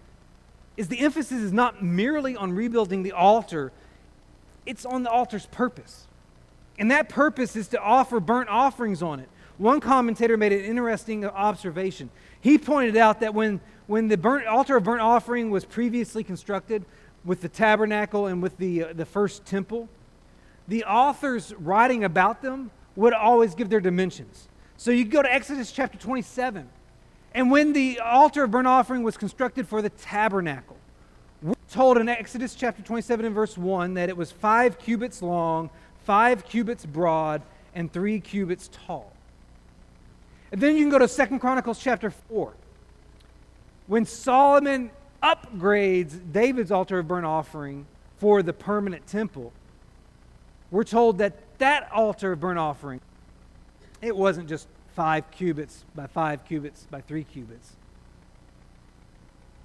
is 0.76 0.88
the 0.88 1.00
emphasis 1.00 1.40
is 1.40 1.52
not 1.52 1.82
merely 1.82 2.36
on 2.36 2.52
rebuilding 2.52 3.04
the 3.04 3.12
altar, 3.12 3.72
it's 4.66 4.84
on 4.84 5.02
the 5.02 5.10
altar's 5.10 5.46
purpose. 5.46 6.06
And 6.78 6.90
that 6.90 7.08
purpose 7.08 7.56
is 7.56 7.68
to 7.68 7.80
offer 7.80 8.20
burnt 8.20 8.48
offerings 8.48 9.02
on 9.02 9.20
it. 9.20 9.28
One 9.58 9.80
commentator 9.80 10.36
made 10.36 10.52
an 10.52 10.64
interesting 10.64 11.24
observation. 11.24 12.10
He 12.40 12.58
pointed 12.58 12.96
out 12.96 13.20
that 13.20 13.34
when, 13.34 13.60
when 13.86 14.08
the 14.08 14.16
burnt, 14.16 14.46
altar 14.46 14.76
of 14.76 14.84
burnt 14.84 15.00
offering 15.00 15.50
was 15.50 15.64
previously 15.64 16.24
constructed 16.24 16.84
with 17.24 17.40
the 17.40 17.48
tabernacle 17.48 18.26
and 18.26 18.42
with 18.42 18.56
the, 18.58 18.84
uh, 18.84 18.92
the 18.92 19.06
first 19.06 19.46
temple, 19.46 19.88
the 20.66 20.84
authors 20.84 21.54
writing 21.58 22.04
about 22.04 22.42
them 22.42 22.70
would 22.96 23.12
always 23.12 23.54
give 23.54 23.70
their 23.70 23.80
dimensions. 23.80 24.48
So 24.76 24.90
you 24.90 25.04
go 25.04 25.22
to 25.22 25.32
Exodus 25.32 25.70
chapter 25.70 25.98
27. 25.98 26.68
And 27.32 27.50
when 27.50 27.72
the 27.72 28.00
altar 28.00 28.44
of 28.44 28.50
burnt 28.50 28.66
offering 28.66 29.02
was 29.02 29.16
constructed 29.16 29.68
for 29.68 29.82
the 29.82 29.90
tabernacle, 29.90 30.76
we're 31.44 31.54
told 31.70 31.98
in 31.98 32.08
Exodus 32.08 32.54
chapter 32.54 32.82
27 32.82 33.26
and 33.26 33.34
verse 33.34 33.58
1 33.58 33.94
that 33.94 34.08
it 34.08 34.16
was 34.16 34.32
five 34.32 34.78
cubits 34.78 35.20
long, 35.20 35.68
five 36.04 36.46
cubits 36.46 36.86
broad, 36.86 37.42
and 37.74 37.92
three 37.92 38.18
cubits 38.18 38.70
tall. 38.72 39.12
And 40.50 40.58
then 40.58 40.74
you 40.74 40.84
can 40.84 40.90
go 40.90 40.98
to 40.98 41.06
Second 41.06 41.40
Chronicles 41.40 41.78
chapter 41.78 42.10
4. 42.10 42.54
When 43.88 44.06
Solomon 44.06 44.90
upgrades 45.22 46.18
David's 46.32 46.70
altar 46.70 47.00
of 47.00 47.08
burnt 47.08 47.26
offering 47.26 47.84
for 48.16 48.42
the 48.42 48.54
permanent 48.54 49.06
temple, 49.06 49.52
we're 50.70 50.84
told 50.84 51.18
that 51.18 51.34
that 51.58 51.92
altar 51.92 52.32
of 52.32 52.40
burnt 52.40 52.58
offering, 52.58 53.02
it 54.00 54.16
wasn't 54.16 54.48
just 54.48 54.66
five 54.96 55.30
cubits 55.30 55.84
by 55.94 56.06
five 56.06 56.42
cubits 56.46 56.86
by 56.90 57.02
three 57.02 57.24
cubits. 57.24 57.72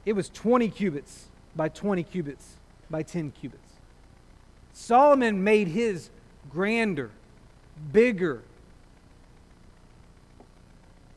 It 0.05 0.13
was 0.13 0.27
20 0.29 0.67
cubits 0.69 1.27
by 1.59 1.67
20 1.67 2.03
cubits 2.03 2.53
by 2.89 3.03
10 3.03 3.31
cubits. 3.31 3.73
Solomon 4.71 5.43
made 5.43 5.67
his 5.67 6.09
grander, 6.49 7.11
bigger, 7.91 8.43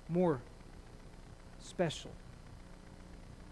more 0.09 0.41
special. 1.63 2.11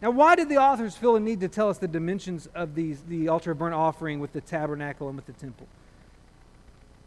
Now, 0.02 0.10
why 0.10 0.34
did 0.34 0.48
the 0.48 0.56
authors 0.56 0.96
feel 0.96 1.14
a 1.14 1.20
need 1.20 1.38
to 1.42 1.48
tell 1.48 1.68
us 1.68 1.78
the 1.78 1.86
dimensions 1.86 2.48
of 2.56 2.74
these, 2.74 3.00
the 3.02 3.28
altar 3.28 3.52
of 3.52 3.58
burnt 3.60 3.76
offering 3.76 4.18
with 4.18 4.32
the 4.32 4.40
tabernacle 4.40 5.06
and 5.06 5.14
with 5.14 5.26
the 5.26 5.32
temple? 5.32 5.68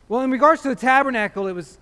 Well, 0.07 0.21
in 0.21 0.31
regards 0.31 0.61
to 0.61 0.69
the 0.69 0.77
tabernacle, 0.77 1.45
it 1.47 1.53
was 1.53 1.77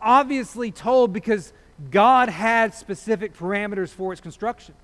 obviously 0.00 0.70
told 0.70 1.12
because 1.12 1.52
God 1.90 2.30
had 2.30 2.72
specific 2.72 3.36
parameters 3.36 3.90
for 3.90 4.12
its 4.12 4.22
construction. 4.22 4.74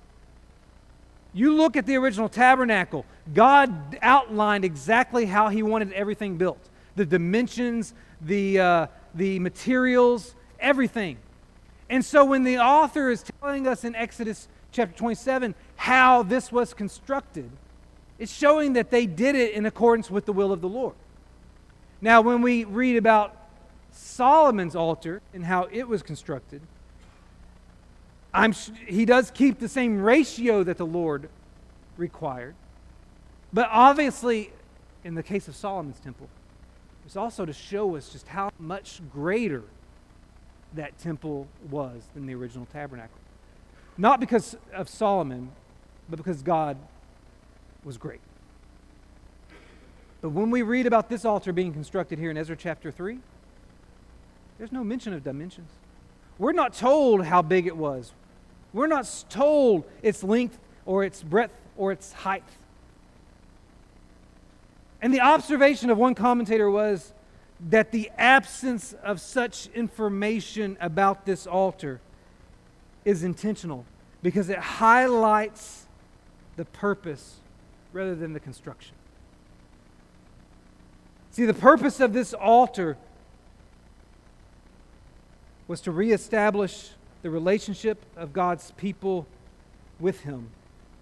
You 1.35 1.53
look 1.53 1.75
at 1.75 1.85
the 1.85 1.97
original 1.97 2.29
tabernacle, 2.29 3.05
God 3.33 3.97
outlined 4.01 4.63
exactly 4.63 5.25
how 5.25 5.49
He 5.49 5.61
wanted 5.61 5.91
everything 5.91 6.37
built 6.37 6.69
the 6.95 7.05
dimensions, 7.05 7.93
the, 8.21 8.57
uh, 8.57 8.87
the 9.13 9.37
materials, 9.39 10.33
everything. 10.61 11.17
And 11.89 12.05
so 12.05 12.23
when 12.23 12.45
the 12.45 12.59
author 12.59 13.09
is 13.09 13.21
telling 13.41 13.67
us 13.67 13.83
in 13.83 13.95
Exodus 13.95 14.47
chapter 14.71 14.97
27 14.97 15.55
how 15.75 16.23
this 16.23 16.53
was 16.53 16.73
constructed, 16.73 17.51
it's 18.17 18.31
showing 18.31 18.71
that 18.73 18.91
they 18.91 19.05
did 19.05 19.35
it 19.35 19.53
in 19.53 19.65
accordance 19.65 20.09
with 20.09 20.25
the 20.25 20.31
will 20.31 20.53
of 20.53 20.61
the 20.61 20.69
Lord. 20.69 20.95
Now, 21.99 22.21
when 22.21 22.41
we 22.41 22.63
read 22.63 22.95
about 22.95 23.35
Solomon's 23.91 24.75
altar 24.75 25.21
and 25.33 25.43
how 25.43 25.67
it 25.69 25.89
was 25.89 26.01
constructed, 26.01 26.61
I'm, 28.35 28.51
he 28.85 29.05
does 29.05 29.31
keep 29.31 29.59
the 29.59 29.69
same 29.69 30.01
ratio 30.01 30.61
that 30.63 30.77
the 30.77 30.85
Lord 30.85 31.29
required. 31.95 32.53
But 33.53 33.69
obviously, 33.71 34.51
in 35.05 35.15
the 35.15 35.23
case 35.23 35.47
of 35.47 35.55
Solomon's 35.55 35.99
temple, 36.01 36.27
it's 37.05 37.15
also 37.15 37.45
to 37.45 37.53
show 37.53 37.95
us 37.95 38.09
just 38.09 38.27
how 38.27 38.51
much 38.59 38.99
greater 39.13 39.63
that 40.73 40.97
temple 40.99 41.47
was 41.69 42.03
than 42.13 42.25
the 42.25 42.35
original 42.35 42.65
tabernacle. 42.73 43.17
Not 43.97 44.19
because 44.19 44.57
of 44.73 44.89
Solomon, 44.89 45.51
but 46.09 46.17
because 46.17 46.41
God 46.41 46.75
was 47.85 47.97
great. 47.97 48.19
But 50.21 50.31
when 50.31 50.51
we 50.51 50.61
read 50.61 50.87
about 50.87 51.07
this 51.07 51.23
altar 51.23 51.53
being 51.53 51.71
constructed 51.71 52.19
here 52.19 52.31
in 52.31 52.37
Ezra 52.37 52.57
chapter 52.57 52.91
3, 52.91 53.19
there's 54.57 54.73
no 54.73 54.83
mention 54.83 55.13
of 55.13 55.23
dimensions. 55.23 55.69
We're 56.37 56.51
not 56.51 56.73
told 56.73 57.25
how 57.25 57.41
big 57.41 57.67
it 57.67 57.77
was. 57.77 58.11
We're 58.75 58.87
not 58.87 59.09
told 59.29 59.85
its 60.03 60.21
length 60.21 60.59
or 60.85 61.05
its 61.05 61.23
breadth 61.23 61.53
or 61.77 61.93
its 61.93 62.11
height. 62.11 62.43
And 65.01 65.13
the 65.13 65.21
observation 65.21 65.89
of 65.89 65.97
one 65.97 66.13
commentator 66.13 66.69
was 66.69 67.13
that 67.69 67.93
the 67.93 68.11
absence 68.17 68.91
of 69.01 69.21
such 69.21 69.67
information 69.67 70.77
about 70.81 71.25
this 71.25 71.47
altar 71.47 72.01
is 73.05 73.23
intentional 73.23 73.85
because 74.21 74.49
it 74.49 74.59
highlights 74.59 75.85
the 76.57 76.65
purpose 76.65 77.35
rather 77.93 78.13
than 78.13 78.33
the 78.33 78.41
construction. 78.41 78.93
See, 81.31 81.45
the 81.45 81.53
purpose 81.53 82.01
of 82.01 82.11
this 82.11 82.33
altar 82.33 82.97
was 85.65 85.79
to 85.81 85.91
reestablish 85.91 86.89
the 87.25 87.31
relationship 87.31 88.05
of 88.15 88.33
God's 88.33 88.69
people 88.77 89.25
with 89.99 90.19
Him 90.19 90.47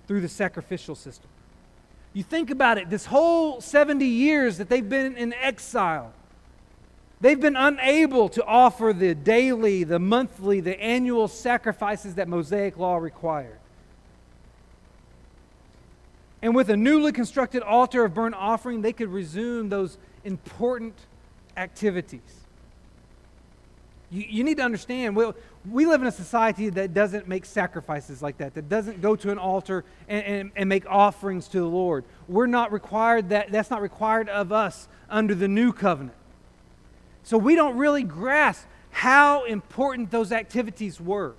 through 0.08 0.22
the 0.22 0.30
sacrificial 0.30 0.96
system. 0.96 1.30
You 2.14 2.24
think 2.24 2.50
about 2.50 2.78
it, 2.78 2.90
this 2.90 3.06
whole 3.06 3.60
70 3.60 4.06
years 4.06 4.58
that 4.58 4.70
they've 4.70 4.88
been 4.88 5.18
in 5.18 5.34
exile, 5.34 6.14
they've 7.20 7.42
been 7.42 7.58
unable 7.58 8.30
to 8.30 8.46
offer 8.46 8.94
the 8.98 9.14
daily, 9.14 9.84
the 9.84 10.00
monthly, 10.00 10.62
the 10.62 10.82
annual 10.82 11.28
sacrifices 11.28 12.16
that 12.16 12.30
Mosaic 12.30 12.78
law 12.78 12.96
required. 12.96 13.60
And 16.42 16.56
with 16.56 16.70
a 16.70 16.78
newly 16.78 17.12
constructed 17.12 17.64
altar 17.64 18.06
of 18.06 18.14
burnt 18.14 18.36
offering, 18.36 18.82
they 18.82 18.94
could 18.94 19.10
resume 19.10 19.68
those 19.68 19.98
important 20.24 20.96
activities. 21.58 22.44
You, 24.14 24.26
you 24.30 24.44
need 24.46 24.58
to 24.58 24.64
understand, 24.64 25.18
we 25.70 25.86
live 25.86 26.02
in 26.02 26.08
a 26.08 26.12
society 26.12 26.70
that 26.70 26.94
doesn't 26.94 27.28
make 27.28 27.46
sacrifices 27.46 28.22
like 28.22 28.38
that, 28.38 28.54
that 28.56 28.68
doesn't 28.68 29.02
go 29.02 29.16
to 29.16 29.32
an 29.32 29.38
altar 29.38 29.86
and, 30.10 30.26
and, 30.26 30.52
and 30.56 30.70
make 30.70 30.86
offerings 30.88 31.48
to 31.50 31.60
the 31.60 31.66
Lord. 31.66 32.04
We're 32.28 32.48
not 32.48 32.72
required 32.74 33.30
that, 33.30 33.52
that's 33.52 33.70
not 33.70 33.82
required 33.82 34.28
of 34.28 34.52
us 34.52 34.88
under 35.10 35.34
the 35.34 35.48
new 35.48 35.72
covenant. 35.72 36.18
So 37.24 37.38
we 37.38 37.56
don't 37.56 37.78
really 37.78 38.04
grasp 38.04 38.66
how 38.92 39.46
important 39.46 40.12
those 40.12 40.32
activities 40.32 41.00
were. 41.00 41.34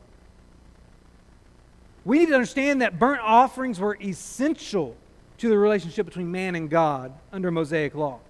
We 2.04 2.18
need 2.18 2.28
to 2.28 2.34
understand 2.34 2.82
that 2.82 2.98
burnt 2.98 3.20
offerings 3.22 3.78
were 3.78 3.96
essential 4.00 4.96
to 5.38 5.48
the 5.48 5.58
relationship 5.58 6.06
between 6.06 6.30
man 6.30 6.54
and 6.54 6.70
God 6.70 7.12
under 7.32 7.50
Mosaic 7.50 7.94
law. 7.94 8.20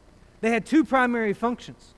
They 0.40 0.50
had 0.50 0.66
two 0.66 0.84
primary 0.84 1.32
functions. 1.32 1.94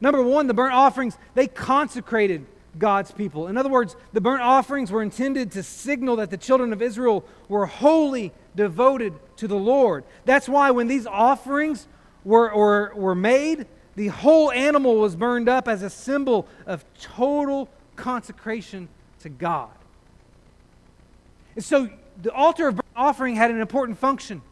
Number 0.00 0.22
one, 0.22 0.46
the 0.46 0.54
burnt 0.54 0.74
offerings, 0.74 1.16
they 1.34 1.46
consecrated 1.46 2.46
God's 2.78 3.10
people. 3.10 3.48
In 3.48 3.56
other 3.56 3.68
words, 3.68 3.96
the 4.12 4.20
burnt 4.20 4.42
offerings 4.42 4.90
were 4.90 5.02
intended 5.02 5.52
to 5.52 5.62
signal 5.62 6.16
that 6.16 6.30
the 6.30 6.36
children 6.36 6.72
of 6.72 6.80
Israel 6.80 7.24
were 7.48 7.66
wholly 7.66 8.32
devoted 8.54 9.14
to 9.36 9.48
the 9.48 9.56
Lord. 9.56 10.04
That's 10.24 10.48
why 10.48 10.70
when 10.70 10.88
these 10.88 11.06
offerings 11.06 11.86
were, 12.24 12.54
were, 12.54 12.92
were 12.94 13.14
made, 13.14 13.66
the 13.96 14.08
whole 14.08 14.52
animal 14.52 14.96
was 14.96 15.16
burned 15.16 15.48
up 15.48 15.66
as 15.66 15.82
a 15.82 15.90
symbol 15.90 16.46
of 16.66 16.84
total 17.00 17.68
consecration 17.96 18.88
to 19.20 19.28
God. 19.28 19.70
And 21.56 21.64
so 21.64 21.88
the 22.22 22.32
altar 22.32 22.68
of 22.68 22.76
burnt 22.76 22.86
offering 22.94 23.34
had 23.34 23.50
an 23.50 23.60
important 23.60 23.98
function. 23.98 24.42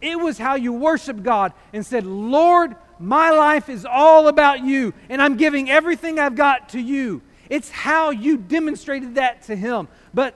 It 0.00 0.18
was 0.18 0.38
how 0.38 0.56
you 0.56 0.72
worship 0.72 1.22
God 1.22 1.52
and 1.72 1.86
said, 1.86 2.04
Lord, 2.04 2.74
my 2.98 3.30
life 3.30 3.68
is 3.68 3.84
all 3.84 4.28
about 4.28 4.64
you, 4.64 4.94
and 5.08 5.20
I'm 5.20 5.36
giving 5.36 5.70
everything 5.70 6.18
I've 6.18 6.36
got 6.36 6.70
to 6.70 6.80
you. 6.80 7.22
It's 7.52 7.68
how 7.68 8.08
you 8.08 8.38
demonstrated 8.38 9.16
that 9.16 9.42
to 9.42 9.54
Him. 9.54 9.86
But 10.14 10.34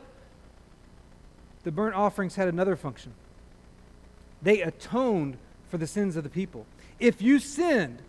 the 1.64 1.72
burnt 1.72 1.94
offerings 1.94 2.36
had 2.36 2.46
another 2.46 2.76
function 2.76 3.14
they 4.42 4.60
atoned 4.60 5.38
for 5.70 5.78
the 5.78 5.86
sins 5.86 6.16
of 6.16 6.24
the 6.24 6.28
people. 6.28 6.66
If 7.00 7.22
you 7.22 7.38
sinned, 7.38 8.02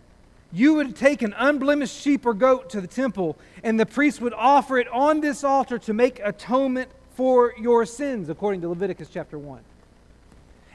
you 0.52 0.74
would 0.74 0.94
take 0.94 1.22
an 1.22 1.34
unblemished 1.38 1.98
sheep 1.98 2.26
or 2.26 2.34
goat 2.34 2.68
to 2.70 2.82
the 2.82 2.86
temple, 2.86 3.38
and 3.64 3.80
the 3.80 3.86
priest 3.86 4.20
would 4.20 4.34
offer 4.34 4.76
it 4.76 4.86
on 4.88 5.22
this 5.22 5.42
altar 5.42 5.78
to 5.78 5.94
make 5.94 6.20
atonement 6.22 6.90
for 7.14 7.54
your 7.58 7.86
sins, 7.86 8.28
according 8.28 8.60
to 8.60 8.68
Leviticus 8.68 9.08
chapter 9.10 9.38
1. 9.38 9.60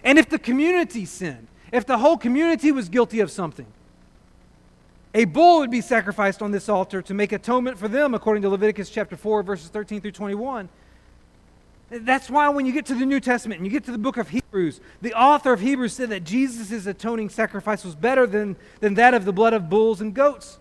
And 0.03 0.17
if 0.17 0.27
the 0.27 0.39
community 0.39 1.05
sinned, 1.05 1.47
if 1.71 1.85
the 1.85 1.99
whole 1.99 2.17
community 2.17 2.71
was 2.71 2.89
guilty 2.89 3.19
of 3.19 3.29
something, 3.29 3.67
a 5.13 5.25
bull 5.25 5.59
would 5.59 5.71
be 5.71 5.81
sacrificed 5.81 6.41
on 6.41 6.51
this 6.51 6.67
altar 6.67 7.01
to 7.03 7.13
make 7.13 7.31
atonement 7.31 7.77
for 7.77 7.87
them, 7.87 8.13
according 8.13 8.41
to 8.43 8.49
Leviticus 8.49 8.89
chapter 8.89 9.15
4, 9.15 9.43
verses 9.43 9.69
13 9.69 10.01
through 10.01 10.11
21. 10.11 10.69
That's 11.89 12.29
why 12.29 12.49
when 12.49 12.65
you 12.65 12.73
get 12.73 12.87
to 12.87 12.95
the 12.95 13.05
New 13.05 13.19
Testament 13.19 13.59
and 13.59 13.67
you 13.67 13.71
get 13.71 13.83
to 13.85 13.91
the 13.91 13.99
book 13.99 14.17
of 14.17 14.29
Hebrews, 14.29 14.81
the 15.01 15.13
author 15.13 15.53
of 15.53 15.59
Hebrews 15.59 15.93
said 15.93 16.09
that 16.09 16.23
Jesus' 16.23 16.87
atoning 16.87 17.29
sacrifice 17.29 17.85
was 17.85 17.93
better 17.93 18.25
than, 18.25 18.55
than 18.79 18.95
that 18.95 19.13
of 19.13 19.25
the 19.25 19.33
blood 19.33 19.53
of 19.53 19.69
bulls 19.69 20.01
and 20.01 20.13
goats. 20.13 20.57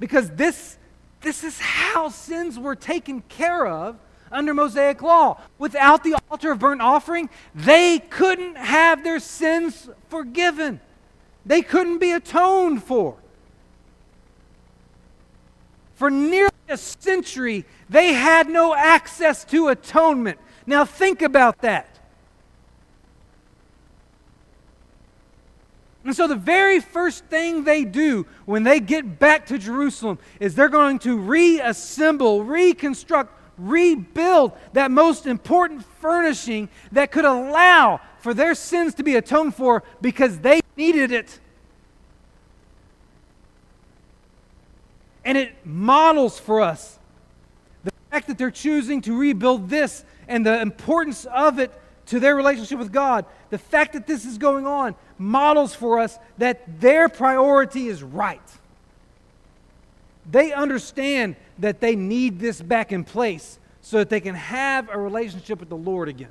Because 0.00 0.30
this, 0.30 0.78
this 1.20 1.44
is 1.44 1.58
how 1.60 2.08
sins 2.08 2.58
were 2.58 2.74
taken 2.74 3.20
care 3.28 3.66
of 3.66 3.98
under 4.30 4.54
Mosaic 4.54 5.02
law. 5.02 5.38
Without 5.58 6.02
the 6.02 6.16
altar 6.30 6.52
of 6.52 6.58
burnt 6.58 6.80
offering, 6.80 7.28
they 7.54 7.98
couldn't 7.98 8.56
have 8.56 9.04
their 9.04 9.20
sins 9.20 9.90
forgiven, 10.08 10.80
they 11.44 11.62
couldn't 11.62 11.98
be 11.98 12.12
atoned 12.12 12.82
for. 12.82 13.16
For 15.94 16.10
nearly 16.10 16.50
a 16.68 16.76
century, 16.76 17.64
they 17.88 18.12
had 18.12 18.48
no 18.48 18.74
access 18.74 19.44
to 19.46 19.68
atonement. 19.68 20.38
Now, 20.66 20.84
think 20.84 21.22
about 21.22 21.60
that. 21.62 21.88
And 26.04 26.16
so, 26.16 26.26
the 26.26 26.34
very 26.34 26.80
first 26.80 27.24
thing 27.26 27.62
they 27.62 27.84
do 27.84 28.26
when 28.44 28.64
they 28.64 28.80
get 28.80 29.20
back 29.20 29.46
to 29.46 29.58
Jerusalem 29.58 30.18
is 30.40 30.56
they're 30.56 30.68
going 30.68 30.98
to 31.00 31.16
reassemble, 31.16 32.42
reconstruct, 32.42 33.32
rebuild 33.56 34.52
that 34.72 34.90
most 34.90 35.26
important 35.26 35.84
furnishing 36.00 36.68
that 36.90 37.12
could 37.12 37.24
allow 37.24 38.00
for 38.18 38.34
their 38.34 38.54
sins 38.54 38.94
to 38.94 39.04
be 39.04 39.14
atoned 39.14 39.54
for 39.54 39.84
because 40.00 40.40
they 40.40 40.61
needed 40.76 41.12
it. 41.12 41.38
And 45.24 45.38
it 45.38 45.54
models 45.64 46.38
for 46.38 46.60
us 46.60 46.98
the 47.84 47.92
fact 48.10 48.26
that 48.26 48.38
they're 48.38 48.50
choosing 48.50 49.00
to 49.02 49.16
rebuild 49.16 49.68
this 49.68 50.04
and 50.26 50.44
the 50.44 50.60
importance 50.60 51.26
of 51.26 51.58
it 51.58 51.70
to 52.06 52.18
their 52.18 52.34
relationship 52.34 52.78
with 52.78 52.92
God. 52.92 53.24
The 53.50 53.58
fact 53.58 53.92
that 53.92 54.06
this 54.06 54.24
is 54.24 54.38
going 54.38 54.66
on 54.66 54.94
models 55.18 55.74
for 55.74 56.00
us 56.00 56.18
that 56.38 56.80
their 56.80 57.08
priority 57.08 57.86
is 57.86 58.02
right. 58.02 58.40
They 60.30 60.52
understand 60.52 61.36
that 61.58 61.80
they 61.80 61.96
need 61.96 62.40
this 62.40 62.60
back 62.60 62.92
in 62.92 63.04
place 63.04 63.58
so 63.80 63.98
that 63.98 64.10
they 64.10 64.20
can 64.20 64.34
have 64.34 64.88
a 64.90 64.98
relationship 64.98 65.60
with 65.60 65.68
the 65.68 65.76
Lord 65.76 66.08
again. 66.08 66.30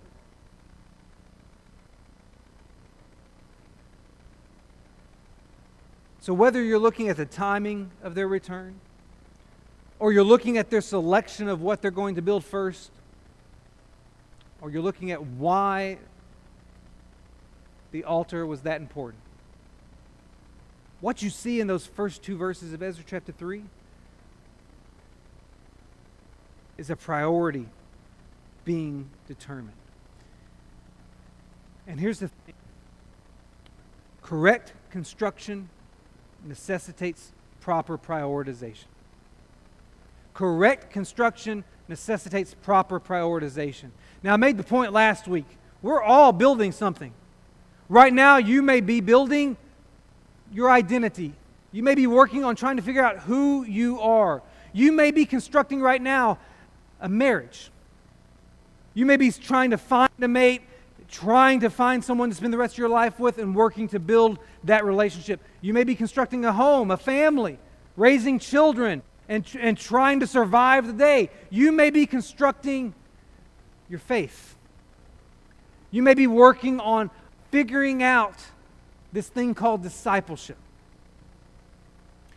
So, 6.21 6.35
whether 6.35 6.61
you're 6.61 6.79
looking 6.79 7.09
at 7.09 7.17
the 7.17 7.25
timing 7.25 7.89
of 8.03 8.13
their 8.13 8.27
return, 8.27 8.75
or 9.97 10.13
you're 10.13 10.23
looking 10.23 10.59
at 10.59 10.69
their 10.69 10.81
selection 10.81 11.47
of 11.47 11.61
what 11.61 11.81
they're 11.81 11.89
going 11.89 12.15
to 12.15 12.21
build 12.21 12.45
first, 12.45 12.91
or 14.61 14.69
you're 14.69 14.83
looking 14.83 15.09
at 15.09 15.23
why 15.23 15.97
the 17.91 18.03
altar 18.03 18.45
was 18.45 18.61
that 18.61 18.79
important, 18.79 19.21
what 21.01 21.23
you 21.23 21.31
see 21.31 21.59
in 21.59 21.65
those 21.65 21.87
first 21.87 22.21
two 22.21 22.37
verses 22.37 22.71
of 22.71 22.83
Ezra 22.83 23.03
chapter 23.05 23.31
3 23.31 23.63
is 26.77 26.91
a 26.91 26.95
priority 26.95 27.67
being 28.63 29.09
determined. 29.27 29.73
And 31.87 31.99
here's 31.99 32.19
the 32.19 32.27
thing 32.27 32.53
correct 34.21 34.73
construction 34.91 35.67
necessitates 36.45 37.31
proper 37.59 37.97
prioritization. 37.97 38.85
Correct 40.33 40.91
construction 40.91 41.63
necessitates 41.87 42.53
proper 42.53 42.99
prioritization. 42.99 43.91
Now, 44.23 44.33
I 44.33 44.37
made 44.37 44.57
the 44.57 44.63
point 44.63 44.93
last 44.93 45.27
week. 45.27 45.45
We're 45.81 46.01
all 46.01 46.31
building 46.31 46.71
something. 46.71 47.13
Right 47.89 48.13
now, 48.13 48.37
you 48.37 48.61
may 48.61 48.81
be 48.81 49.01
building 49.01 49.57
your 50.51 50.69
identity. 50.69 51.33
You 51.71 51.83
may 51.83 51.95
be 51.95 52.07
working 52.07 52.43
on 52.43 52.55
trying 52.55 52.77
to 52.77 52.81
figure 52.81 53.03
out 53.03 53.19
who 53.19 53.63
you 53.63 53.99
are. 53.99 54.41
You 54.73 54.91
may 54.91 55.11
be 55.11 55.25
constructing 55.25 55.81
right 55.81 56.01
now 56.01 56.37
a 56.99 57.09
marriage. 57.09 57.71
You 58.93 59.05
may 59.05 59.17
be 59.17 59.31
trying 59.31 59.71
to 59.71 59.77
find 59.77 60.11
a 60.21 60.27
mate 60.27 60.61
trying 61.11 61.59
to 61.59 61.69
find 61.69 62.03
someone 62.03 62.29
to 62.29 62.35
spend 62.35 62.53
the 62.53 62.57
rest 62.57 62.75
of 62.75 62.77
your 62.77 62.89
life 62.89 63.19
with 63.19 63.37
and 63.37 63.53
working 63.53 63.89
to 63.89 63.99
build 63.99 64.39
that 64.63 64.85
relationship. 64.85 65.41
You 65.59 65.73
may 65.73 65.83
be 65.83 65.93
constructing 65.93 66.45
a 66.45 66.53
home, 66.53 66.89
a 66.89 66.97
family, 66.97 67.59
raising 67.97 68.39
children, 68.39 69.03
and, 69.27 69.45
and 69.59 69.77
trying 69.77 70.21
to 70.21 70.27
survive 70.27 70.87
the 70.87 70.93
day. 70.93 71.29
You 71.49 71.73
may 71.73 71.89
be 71.89 72.05
constructing 72.05 72.93
your 73.89 73.99
faith. 73.99 74.55
You 75.91 76.01
may 76.01 76.13
be 76.13 76.27
working 76.27 76.79
on 76.79 77.11
figuring 77.51 78.01
out 78.01 78.35
this 79.11 79.27
thing 79.27 79.53
called 79.53 79.83
discipleship. 79.83 80.57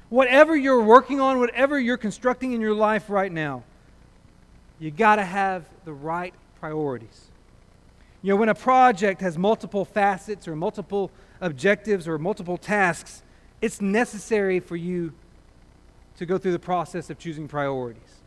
Whatever 0.08 0.56
you're 0.56 0.82
working 0.82 1.20
on, 1.20 1.38
whatever 1.38 1.78
you're 1.78 1.96
constructing 1.96 2.52
in 2.52 2.60
your 2.60 2.74
life 2.74 3.08
right 3.08 3.30
now, 3.30 3.62
you 4.80 4.90
got 4.90 5.16
to 5.16 5.24
have 5.24 5.64
the 5.84 5.92
right 5.92 6.34
priorities. 6.58 7.30
You 8.24 8.30
know, 8.30 8.36
when 8.36 8.48
a 8.48 8.54
project 8.54 9.20
has 9.20 9.36
multiple 9.36 9.84
facets 9.84 10.48
or 10.48 10.56
multiple 10.56 11.10
objectives 11.42 12.08
or 12.08 12.18
multiple 12.18 12.56
tasks, 12.56 13.22
it's 13.60 13.82
necessary 13.82 14.60
for 14.60 14.76
you 14.76 15.12
to 16.16 16.24
go 16.24 16.38
through 16.38 16.52
the 16.52 16.58
process 16.58 17.10
of 17.10 17.18
choosing 17.18 17.48
priorities. 17.48 18.22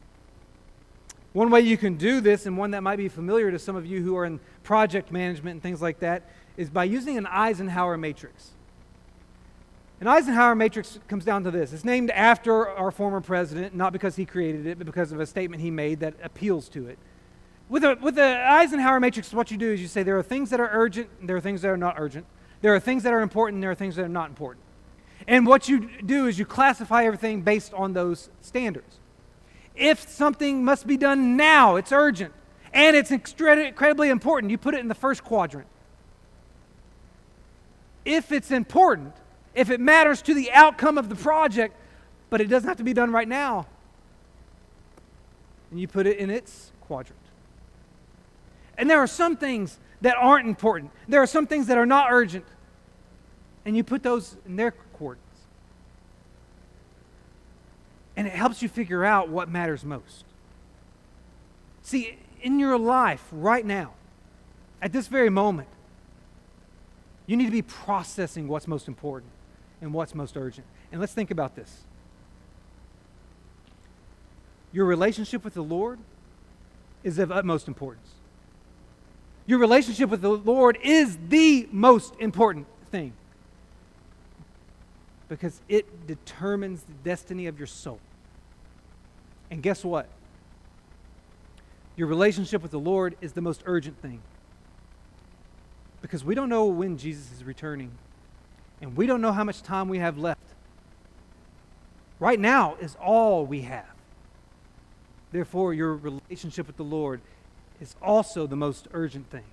One 1.33 1.49
way 1.49 1.61
you 1.61 1.77
can 1.77 1.95
do 1.95 2.21
this, 2.21 2.45
and 2.45 2.59
one 2.59 2.69
that 2.71 2.83
might 2.83 2.97
be 2.97 3.07
familiar 3.07 3.49
to 3.49 3.57
some 3.57 3.75
of 3.75 3.87
you 3.87 4.03
who 4.03 4.15
are 4.15 4.25
in 4.25 4.39
project 4.61 5.11
management 5.11 5.53
and 5.53 5.63
things 5.63 5.81
like 5.81 5.97
that, 6.01 6.29
is 6.57 6.69
by 6.69 6.83
using 6.83 7.17
an 7.17 7.25
Eisenhower 7.25 7.97
matrix. 7.97 8.51
An 9.99 10.07
Eisenhower 10.07 10.53
matrix 10.53 10.99
comes 11.07 11.25
down 11.25 11.43
to 11.43 11.49
this 11.49 11.73
it's 11.73 11.83
named 11.83 12.11
after 12.11 12.69
our 12.69 12.91
former 12.91 13.19
president, 13.19 13.73
not 13.73 13.93
because 13.93 14.15
he 14.15 14.27
created 14.27 14.67
it, 14.67 14.77
but 14.77 14.85
because 14.85 15.11
of 15.11 15.19
a 15.19 15.25
statement 15.25 15.63
he 15.63 15.71
made 15.71 16.01
that 16.01 16.13
appeals 16.21 16.69
to 16.69 16.87
it. 16.87 16.99
With, 17.69 17.83
with 18.01 18.15
the 18.15 18.49
Eisenhower 18.49 18.99
matrix, 18.99 19.33
what 19.33 19.51
you 19.51 19.57
do 19.57 19.71
is 19.71 19.81
you 19.81 19.87
say 19.87 20.03
there 20.03 20.17
are 20.17 20.23
things 20.23 20.49
that 20.51 20.59
are 20.59 20.69
urgent, 20.71 21.09
and 21.19 21.27
there 21.27 21.35
are 21.35 21.41
things 21.41 21.61
that 21.63 21.69
are 21.69 21.77
not 21.77 21.95
urgent. 21.97 22.25
There 22.61 22.73
are 22.73 22.79
things 22.79 23.03
that 23.03 23.13
are 23.13 23.21
important, 23.21 23.55
and 23.55 23.63
there 23.63 23.71
are 23.71 23.75
things 23.75 23.97
that 23.97 24.05
are 24.05 24.09
not 24.09 24.29
important. 24.29 24.63
And 25.27 25.45
what 25.45 25.67
you 25.67 25.89
do 26.05 26.27
is 26.27 26.39
you 26.39 26.45
classify 26.45 27.03
everything 27.03 27.41
based 27.41 27.73
on 27.73 27.93
those 27.93 28.29
standards. 28.41 28.99
If 29.75 30.07
something 30.09 30.63
must 30.63 30.87
be 30.87 30.95
done 30.95 31.35
now, 31.35 31.75
it's 31.75 31.91
urgent, 31.91 32.33
and 32.73 32.95
it's 32.95 33.11
incredibly 33.11 34.09
important, 34.09 34.49
you 34.49 34.57
put 34.57 34.73
it 34.73 34.79
in 34.79 34.87
the 34.87 34.95
first 34.95 35.23
quadrant. 35.23 35.67
If 38.05 38.31
it's 38.31 38.51
important, 38.51 39.13
if 39.53 39.69
it 39.69 39.81
matters 39.81 40.21
to 40.23 40.33
the 40.33 40.51
outcome 40.53 40.97
of 40.97 41.09
the 41.09 41.15
project, 41.15 41.75
but 42.29 42.39
it 42.39 42.45
doesn't 42.45 42.67
have 42.67 42.77
to 42.77 42.83
be 42.83 42.93
done 42.93 43.11
right 43.11 43.27
now, 43.27 43.67
and 45.69 45.79
you 45.79 45.87
put 45.87 46.07
it 46.07 46.17
in 46.17 46.29
its 46.29 46.71
quadrant. 46.79 47.19
And 48.77 48.89
there 48.89 48.99
are 48.99 49.07
some 49.07 49.37
things 49.37 49.79
that 50.01 50.15
aren't 50.17 50.47
important. 50.47 50.91
There 51.07 51.21
are 51.21 51.27
some 51.27 51.47
things 51.47 51.67
that 51.67 51.77
are 51.77 51.85
not 51.85 52.07
urgent. 52.11 52.45
And 53.65 53.75
you 53.75 53.83
put 53.83 54.03
those 54.03 54.37
in 54.45 54.55
their 54.55 54.71
coordinates. 54.71 55.23
And 58.15 58.27
it 58.27 58.33
helps 58.33 58.61
you 58.61 58.69
figure 58.69 59.03
out 59.03 59.29
what 59.29 59.49
matters 59.49 59.83
most. 59.83 60.25
See, 61.81 62.17
in 62.41 62.59
your 62.59 62.77
life 62.77 63.23
right 63.31 63.65
now, 63.65 63.93
at 64.81 64.93
this 64.93 65.07
very 65.07 65.29
moment, 65.29 65.67
you 67.25 67.35
need 67.35 67.45
to 67.45 67.51
be 67.51 67.61
processing 67.61 68.47
what's 68.47 68.67
most 68.67 68.87
important. 68.87 69.31
and 69.81 69.93
what's 69.93 70.15
most 70.15 70.35
urgent. 70.37 70.65
And 70.91 70.99
let's 70.99 71.13
think 71.13 71.31
about 71.31 71.55
this. 71.55 71.83
Your 74.71 74.85
relationship 74.85 75.43
with 75.43 75.53
the 75.53 75.63
Lord 75.63 75.99
is 77.03 77.19
of 77.19 77.31
utmost 77.31 77.67
importance. 77.67 78.09
Your 79.47 79.59
relationship 79.59 80.09
with 80.09 80.21
the 80.21 80.29
Lord 80.29 80.77
is 80.83 81.17
the 81.29 81.67
most 81.71 82.13
important 82.19 82.67
thing 82.91 83.13
because 85.29 85.61
it 85.69 86.05
determines 86.05 86.83
the 86.83 86.93
destiny 87.03 87.47
of 87.47 87.57
your 87.57 87.67
soul. 87.67 87.99
And 89.49 89.63
guess 89.63 89.83
what? 89.83 90.07
Your 91.95 92.07
relationship 92.07 92.61
with 92.61 92.71
the 92.71 92.79
Lord 92.79 93.15
is 93.21 93.31
the 93.33 93.41
most 93.41 93.63
urgent 93.65 94.01
thing 94.01 94.21
because 96.01 96.23
we 96.23 96.35
don't 96.35 96.49
know 96.49 96.65
when 96.65 96.97
Jesus 96.97 97.31
is 97.31 97.43
returning 97.43 97.91
and 98.81 98.95
we 98.95 99.07
don't 99.07 99.21
know 99.21 99.31
how 99.31 99.43
much 99.43 99.63
time 99.63 99.87
we 99.87 99.99
have 99.99 100.17
left. 100.17 100.41
Right 102.19 102.39
now 102.39 102.75
is 102.79 102.95
all 103.01 103.45
we 103.45 103.61
have. 103.61 103.85
Therefore, 105.31 105.73
your 105.73 105.95
relationship 105.95 106.67
with 106.67 106.77
the 106.77 106.83
Lord 106.83 107.21
is 107.79 107.95
also 108.01 108.47
the 108.47 108.55
most 108.55 108.87
urgent 108.93 109.29
thing. 109.29 109.43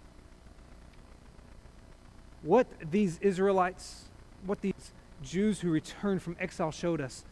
What 2.43 2.67
these 2.91 3.19
Israelites, 3.19 4.05
what 4.45 4.61
these 4.61 4.93
Jews 5.23 5.61
who 5.61 5.71
returned 5.71 6.23
from 6.23 6.37
exile 6.39 6.71
showed 6.71 7.01
us 7.01 7.25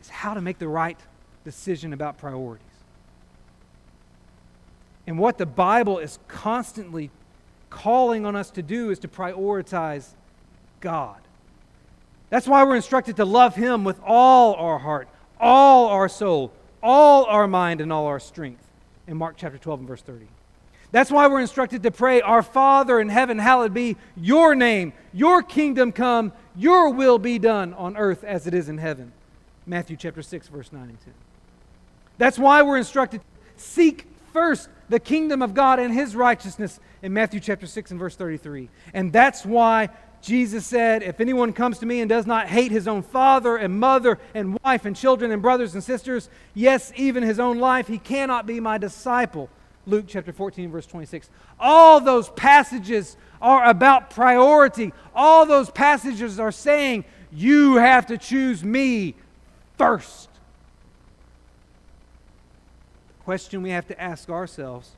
is 0.00 0.08
how 0.08 0.34
to 0.34 0.40
make 0.40 0.58
the 0.58 0.68
right 0.68 0.98
decision 1.44 1.92
about 1.92 2.18
priorities. 2.18 2.64
And 5.06 5.18
what 5.18 5.38
the 5.38 5.46
Bible 5.46 5.98
is 5.98 6.18
constantly 6.28 7.10
calling 7.68 8.24
on 8.24 8.36
us 8.36 8.50
to 8.52 8.62
do 8.62 8.90
is 8.90 8.98
to 9.00 9.08
prioritize 9.08 10.08
God. 10.80 11.20
That's 12.30 12.46
why 12.46 12.64
we're 12.64 12.76
instructed 12.76 13.16
to 13.16 13.24
love 13.24 13.56
Him 13.56 13.84
with 13.84 14.00
all 14.04 14.54
our 14.54 14.78
heart, 14.78 15.08
all 15.38 15.88
our 15.88 16.08
soul, 16.08 16.52
all 16.82 17.24
our 17.24 17.46
mind, 17.46 17.80
and 17.80 17.92
all 17.92 18.06
our 18.06 18.20
strength 18.20 18.69
in 19.10 19.16
Mark 19.16 19.34
chapter 19.36 19.58
12 19.58 19.80
and 19.80 19.88
verse 19.88 20.02
30. 20.02 20.28
That's 20.92 21.10
why 21.10 21.26
we're 21.26 21.40
instructed 21.40 21.82
to 21.82 21.90
pray, 21.90 22.20
Our 22.20 22.42
Father 22.42 23.00
in 23.00 23.08
heaven, 23.08 23.38
hallowed 23.38 23.74
be 23.74 23.96
your 24.16 24.54
name, 24.54 24.92
your 25.12 25.42
kingdom 25.42 25.90
come, 25.92 26.32
your 26.56 26.90
will 26.90 27.18
be 27.18 27.38
done 27.38 27.74
on 27.74 27.96
earth 27.96 28.22
as 28.22 28.46
it 28.46 28.54
is 28.54 28.68
in 28.68 28.78
heaven. 28.78 29.12
Matthew 29.66 29.96
chapter 29.96 30.22
6, 30.22 30.48
verse 30.48 30.72
9 30.72 30.82
and 30.82 31.00
10. 31.00 31.14
That's 32.18 32.38
why 32.38 32.62
we're 32.62 32.78
instructed 32.78 33.20
seek 33.56 34.06
first 34.32 34.68
the 34.88 35.00
kingdom 35.00 35.42
of 35.42 35.54
God 35.54 35.78
and 35.80 35.92
his 35.92 36.16
righteousness 36.16 36.80
in 37.02 37.12
Matthew 37.12 37.40
chapter 37.40 37.66
6 37.66 37.90
and 37.90 38.00
verse 38.00 38.16
33. 38.16 38.68
And 38.94 39.12
that's 39.12 39.44
why 39.44 39.90
Jesus 40.22 40.66
said, 40.66 41.02
If 41.02 41.20
anyone 41.20 41.52
comes 41.52 41.78
to 41.78 41.86
me 41.86 42.00
and 42.00 42.08
does 42.08 42.26
not 42.26 42.46
hate 42.46 42.70
his 42.70 42.86
own 42.86 43.02
father 43.02 43.56
and 43.56 43.80
mother 43.80 44.18
and 44.34 44.58
wife 44.62 44.84
and 44.84 44.94
children 44.94 45.30
and 45.30 45.40
brothers 45.40 45.74
and 45.74 45.82
sisters, 45.82 46.28
yes, 46.54 46.92
even 46.96 47.22
his 47.22 47.40
own 47.40 47.58
life, 47.58 47.88
he 47.88 47.98
cannot 47.98 48.46
be 48.46 48.60
my 48.60 48.76
disciple. 48.76 49.48
Luke 49.86 50.04
chapter 50.06 50.32
14, 50.32 50.70
verse 50.70 50.86
26. 50.86 51.30
All 51.58 52.00
those 52.00 52.28
passages 52.30 53.16
are 53.40 53.64
about 53.64 54.10
priority. 54.10 54.92
All 55.14 55.46
those 55.46 55.70
passages 55.70 56.38
are 56.38 56.52
saying, 56.52 57.06
You 57.32 57.76
have 57.76 58.06
to 58.06 58.18
choose 58.18 58.62
me 58.62 59.14
first. 59.78 60.28
The 63.18 63.24
question 63.24 63.62
we 63.62 63.70
have 63.70 63.86
to 63.88 63.98
ask 64.00 64.28
ourselves 64.28 64.90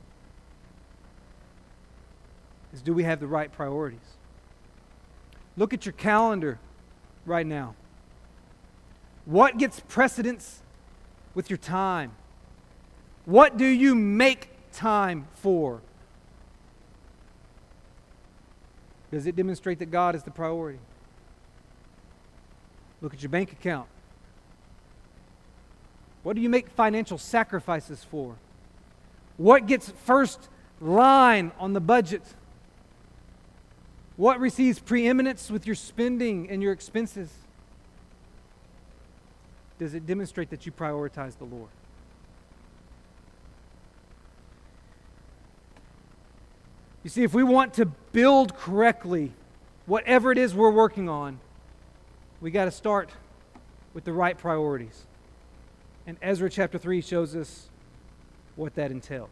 is 2.73 2.81
Do 2.81 2.93
we 2.93 3.03
have 3.03 3.21
the 3.21 3.27
right 3.27 3.51
priorities? 3.51 3.99
Look 5.55 5.73
at 5.73 5.85
your 5.85 5.93
calendar 5.93 6.59
right 7.25 7.45
now. 7.45 7.75
What 9.25 9.57
gets 9.57 9.79
precedence 9.79 10.61
with 11.33 11.49
your 11.49 11.57
time? 11.57 12.11
What 13.25 13.57
do 13.57 13.65
you 13.65 13.95
make 13.95 14.49
time 14.71 15.27
for? 15.35 15.81
Does 19.11 19.27
it 19.27 19.35
demonstrate 19.35 19.79
that 19.79 19.91
God 19.91 20.15
is 20.15 20.23
the 20.23 20.31
priority? 20.31 20.79
Look 23.01 23.13
at 23.13 23.21
your 23.21 23.29
bank 23.29 23.51
account. 23.51 23.87
What 26.23 26.35
do 26.35 26.41
you 26.41 26.49
make 26.49 26.69
financial 26.69 27.17
sacrifices 27.17 28.03
for? 28.03 28.35
What 29.37 29.67
gets 29.67 29.91
first 30.05 30.49
line 30.81 31.51
on 31.59 31.73
the 31.73 31.81
budget? 31.81 32.23
What 34.15 34.39
receives 34.39 34.79
preeminence 34.79 35.49
with 35.49 35.65
your 35.65 35.75
spending 35.75 36.49
and 36.49 36.61
your 36.61 36.71
expenses? 36.71 37.31
Does 39.79 39.93
it 39.93 40.05
demonstrate 40.05 40.49
that 40.51 40.65
you 40.65 40.71
prioritize 40.71 41.37
the 41.37 41.45
Lord? 41.45 41.69
You 47.03 47.09
see, 47.09 47.23
if 47.23 47.33
we 47.33 47.43
want 47.43 47.73
to 47.75 47.85
build 47.85 48.55
correctly, 48.55 49.33
whatever 49.87 50.31
it 50.31 50.37
is 50.37 50.55
we're 50.55 50.71
working 50.71 51.09
on, 51.09 51.39
we 52.39 52.49
got 52.51 52.65
to 52.65 52.71
start 52.71 53.09
with 53.93 54.05
the 54.05 54.13
right 54.13 54.37
priorities. 54.37 55.05
And 56.07 56.17
Ezra 56.21 56.49
chapter 56.49 56.77
3 56.77 57.01
shows 57.01 57.35
us 57.35 57.69
what 58.55 58.75
that 58.75 58.91
entails. 58.91 59.29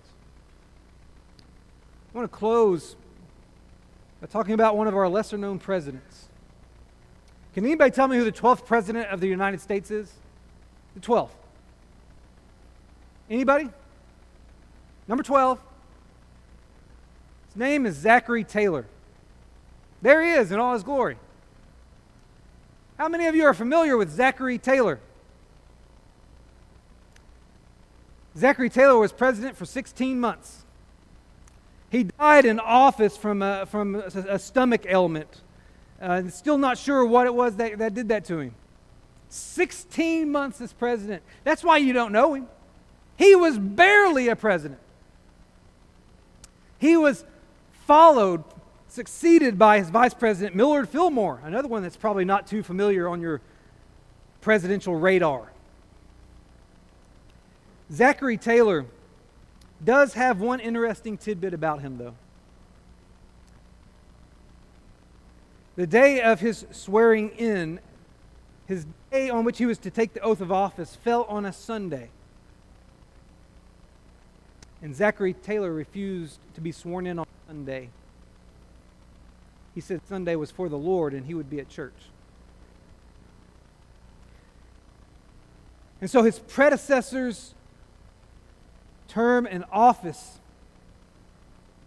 I 2.13 2.17
want 2.17 2.29
to 2.29 2.37
close 2.37 2.95
talking 4.27 4.53
about 4.53 4.77
one 4.77 4.87
of 4.87 4.95
our 4.95 5.09
lesser 5.09 5.37
known 5.37 5.59
presidents. 5.59 6.27
Can 7.53 7.65
anybody 7.65 7.91
tell 7.91 8.07
me 8.07 8.17
who 8.17 8.23
the 8.23 8.31
12th 8.31 8.65
president 8.65 9.09
of 9.09 9.19
the 9.19 9.27
United 9.27 9.59
States 9.59 9.91
is? 9.91 10.11
The 10.93 11.01
12th. 11.01 11.31
Anybody? 13.29 13.69
Number 15.07 15.23
12. 15.23 15.59
His 17.47 17.55
name 17.55 17.85
is 17.85 17.95
Zachary 17.95 18.43
Taylor. 18.43 18.85
There 20.01 20.23
he 20.23 20.31
is 20.31 20.51
in 20.51 20.59
all 20.59 20.73
his 20.73 20.83
glory. 20.83 21.17
How 22.97 23.09
many 23.09 23.27
of 23.27 23.35
you 23.35 23.45
are 23.45 23.53
familiar 23.53 23.97
with 23.97 24.11
Zachary 24.11 24.57
Taylor? 24.57 24.99
Zachary 28.37 28.69
Taylor 28.69 28.97
was 28.97 29.11
president 29.11 29.57
for 29.57 29.65
16 29.65 30.19
months. 30.19 30.63
He 31.91 32.05
died 32.05 32.45
in 32.45 32.59
office 32.61 33.17
from 33.17 33.41
a, 33.41 33.65
from 33.65 33.95
a, 33.95 34.39
stomach 34.39 34.85
ailment. 34.87 35.41
Uh, 36.01 36.29
still 36.29 36.57
not 36.57 36.77
sure 36.77 37.05
what 37.05 37.27
it 37.27 37.35
was 37.35 37.57
that, 37.57 37.77
that 37.79 37.93
did 37.93 38.07
that 38.07 38.23
to 38.25 38.39
him. 38.39 38.55
16 39.27 40.31
months 40.31 40.61
as 40.61 40.71
president. 40.71 41.21
That's 41.43 41.65
why 41.65 41.77
you 41.77 41.91
don't 41.91 42.13
know 42.13 42.33
him. 42.33 42.47
He 43.17 43.35
was 43.35 43.57
barely 43.57 44.29
a 44.29 44.37
president. 44.37 44.79
He 46.79 46.95
was 46.95 47.25
followed, 47.85 48.45
succeeded 48.87 49.59
by 49.59 49.79
his 49.79 49.89
vice 49.89 50.13
president, 50.13 50.55
Millard 50.55 50.87
Fillmore, 50.87 51.41
another 51.43 51.67
one 51.67 51.83
that's 51.83 51.97
probably 51.97 52.25
not 52.25 52.47
too 52.47 52.63
familiar 52.63 53.09
on 53.09 53.19
your 53.19 53.41
presidential 54.39 54.95
radar. 54.95 55.51
Zachary 57.91 58.37
Taylor 58.37 58.85
does 59.83 60.13
have 60.13 60.39
one 60.39 60.59
interesting 60.59 61.17
tidbit 61.17 61.53
about 61.53 61.81
him, 61.81 61.97
though. 61.97 62.15
The 65.75 65.87
day 65.87 66.21
of 66.21 66.39
his 66.39 66.65
swearing 66.71 67.29
in, 67.29 67.79
his 68.67 68.85
day 69.11 69.29
on 69.29 69.45
which 69.45 69.57
he 69.57 69.65
was 69.65 69.77
to 69.79 69.89
take 69.89 70.13
the 70.13 70.21
oath 70.21 70.41
of 70.41 70.51
office, 70.51 70.95
fell 70.95 71.23
on 71.23 71.45
a 71.45 71.53
Sunday. 71.53 72.09
And 74.81 74.95
Zachary 74.95 75.33
Taylor 75.33 75.71
refused 75.71 76.39
to 76.55 76.61
be 76.61 76.71
sworn 76.71 77.07
in 77.07 77.19
on 77.19 77.27
Sunday. 77.47 77.89
He 79.73 79.81
said 79.81 80.01
Sunday 80.09 80.35
was 80.35 80.51
for 80.51 80.69
the 80.69 80.77
Lord 80.77 81.13
and 81.13 81.25
he 81.25 81.33
would 81.33 81.49
be 81.49 81.59
at 81.59 81.69
church. 81.69 81.93
And 86.01 86.09
so 86.09 86.23
his 86.23 86.39
predecessors 86.39 87.53
term 89.11 89.45
in 89.45 89.65
office 89.71 90.39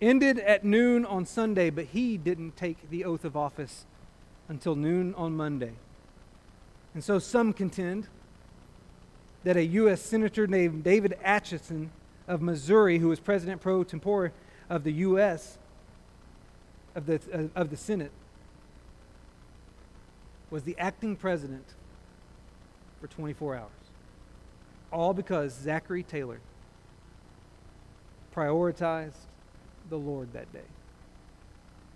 ended 0.01 0.39
at 0.39 0.63
noon 0.63 1.07
on 1.07 1.25
Sunday, 1.25 1.71
but 1.71 1.87
he 1.87 2.19
didn't 2.19 2.57
take 2.57 2.91
the 2.91 3.05
oath 3.05 3.25
of 3.25 3.35
office 3.37 3.87
until 4.49 4.77
noon 4.77 5.15
on 5.15 5.35
Monday. 5.35 5.73
And 6.93 7.03
so 7.03 7.19
some 7.19 7.55
contend 7.55 8.09
that 9.43 9.57
a 9.57 9.65
U.S. 9.65 10.03
Senator 10.03 10.47
named 10.47 10.85
David 10.85 11.17
Atchison 11.23 11.91
of 12.29 12.43
Missouri, 12.43 12.99
who 12.99 13.09
was 13.09 13.21
president 13.21 13.63
pro 13.63 13.85
tempore 13.85 14.33
of 14.69 14.85
the 14.85 14.93
U.S., 14.93 15.59
of 16.95 17.07
the, 17.07 17.21
uh, 17.33 17.59
of 17.59 17.71
the 17.71 17.77
Senate, 17.77 18.13
was 20.51 20.63
the 20.63 20.77
acting 20.79 21.17
president 21.17 21.65
for 23.01 23.07
24 23.09 23.57
hours. 23.57 23.71
All 24.93 25.13
because 25.15 25.53
Zachary 25.53 26.03
Taylor 26.03 26.41
prioritized 28.35 29.13
the 29.89 29.99
Lord 29.99 30.33
that 30.33 30.53
day. 30.53 30.61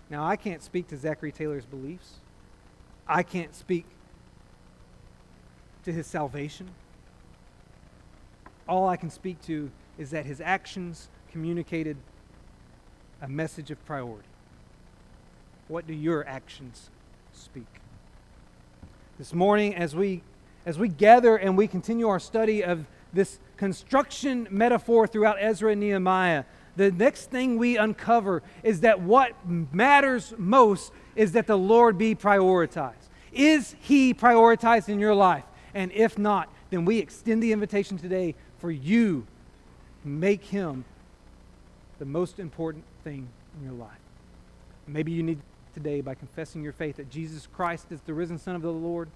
Now, 0.09 0.25
I 0.25 0.35
can't 0.35 0.63
speak 0.63 0.87
to 0.87 0.97
Zachary 0.97 1.31
Taylor's 1.31 1.65
beliefs. 1.65 2.15
I 3.07 3.23
can't 3.23 3.53
speak 3.55 3.85
to 5.85 5.91
his 5.91 6.07
salvation. 6.07 6.69
All 8.67 8.87
I 8.87 8.97
can 8.97 9.09
speak 9.09 9.41
to 9.43 9.71
is 9.97 10.11
that 10.11 10.25
his 10.25 10.41
actions 10.41 11.09
communicated 11.31 11.97
a 13.21 13.27
message 13.27 13.71
of 13.71 13.83
priority. 13.85 14.27
What 15.67 15.85
do 15.85 15.93
your 15.93 16.27
actions 16.27 16.89
speak? 17.33 17.67
This 19.17 19.33
morning, 19.33 19.75
as 19.75 19.95
we, 19.95 20.23
as 20.65 20.79
we 20.79 20.87
gather 20.87 21.35
and 21.35 21.57
we 21.57 21.67
continue 21.67 22.07
our 22.07 22.19
study 22.19 22.63
of 22.63 22.85
this 23.13 23.39
construction 23.57 24.47
metaphor 24.49 25.07
throughout 25.07 25.37
Ezra 25.39 25.71
and 25.71 25.81
Nehemiah, 25.81 26.45
the 26.75 26.91
next 26.91 27.29
thing 27.29 27.57
we 27.57 27.77
uncover 27.77 28.41
is 28.63 28.81
that 28.81 29.01
what 29.01 29.33
matters 29.45 30.33
most 30.37 30.91
is 31.15 31.33
that 31.33 31.47
the 31.47 31.57
Lord 31.57 31.97
be 31.97 32.15
prioritized. 32.15 33.09
Is 33.33 33.75
He 33.81 34.13
prioritized 34.13 34.89
in 34.89 34.99
your 34.99 35.15
life? 35.15 35.43
And 35.73 35.91
if 35.91 36.17
not, 36.17 36.49
then 36.69 36.85
we 36.85 36.99
extend 36.99 37.43
the 37.43 37.51
invitation 37.51 37.97
today 37.97 38.35
for 38.59 38.71
you 38.71 39.27
make 40.03 40.45
Him 40.45 40.85
the 41.97 42.05
most 42.05 42.39
important 42.39 42.85
thing 43.03 43.27
in 43.57 43.65
your 43.65 43.73
life. 43.73 43.99
Maybe 44.87 45.11
you 45.11 45.21
need 45.21 45.39
today 45.73 46.01
by 46.01 46.15
confessing 46.15 46.63
your 46.63 46.73
faith 46.73 46.95
that 46.95 47.09
Jesus 47.09 47.47
Christ 47.47 47.91
is 47.91 47.99
the 48.01 48.13
risen 48.13 48.39
Son 48.39 48.55
of 48.55 48.61
the 48.61 48.71
Lord. 48.71 49.09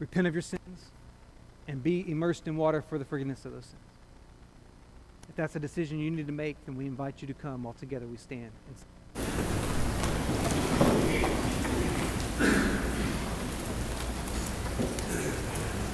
Repent 0.00 0.26
of 0.26 0.34
your 0.34 0.42
sins 0.42 0.90
and 1.68 1.82
be 1.82 2.10
immersed 2.10 2.48
in 2.48 2.56
water 2.56 2.82
for 2.82 2.98
the 2.98 3.04
forgiveness 3.04 3.44
of 3.44 3.52
those 3.52 3.66
sins. 3.66 3.76
If 5.28 5.36
that's 5.36 5.54
a 5.54 5.60
decision 5.60 6.00
you 6.00 6.10
need 6.10 6.26
to 6.26 6.32
make, 6.32 6.56
then 6.64 6.76
we 6.76 6.86
invite 6.86 7.20
you 7.20 7.28
to 7.28 7.34
come 7.34 7.66
All 7.66 7.74
together 7.74 8.06
we 8.06 8.16
stand. 8.16 8.50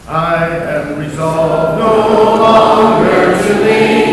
I 0.06 0.46
am 0.46 0.98
resolved 0.98 1.78
no 1.78 2.36
longer 2.36 3.42
to 3.42 3.54
lean 3.64 4.03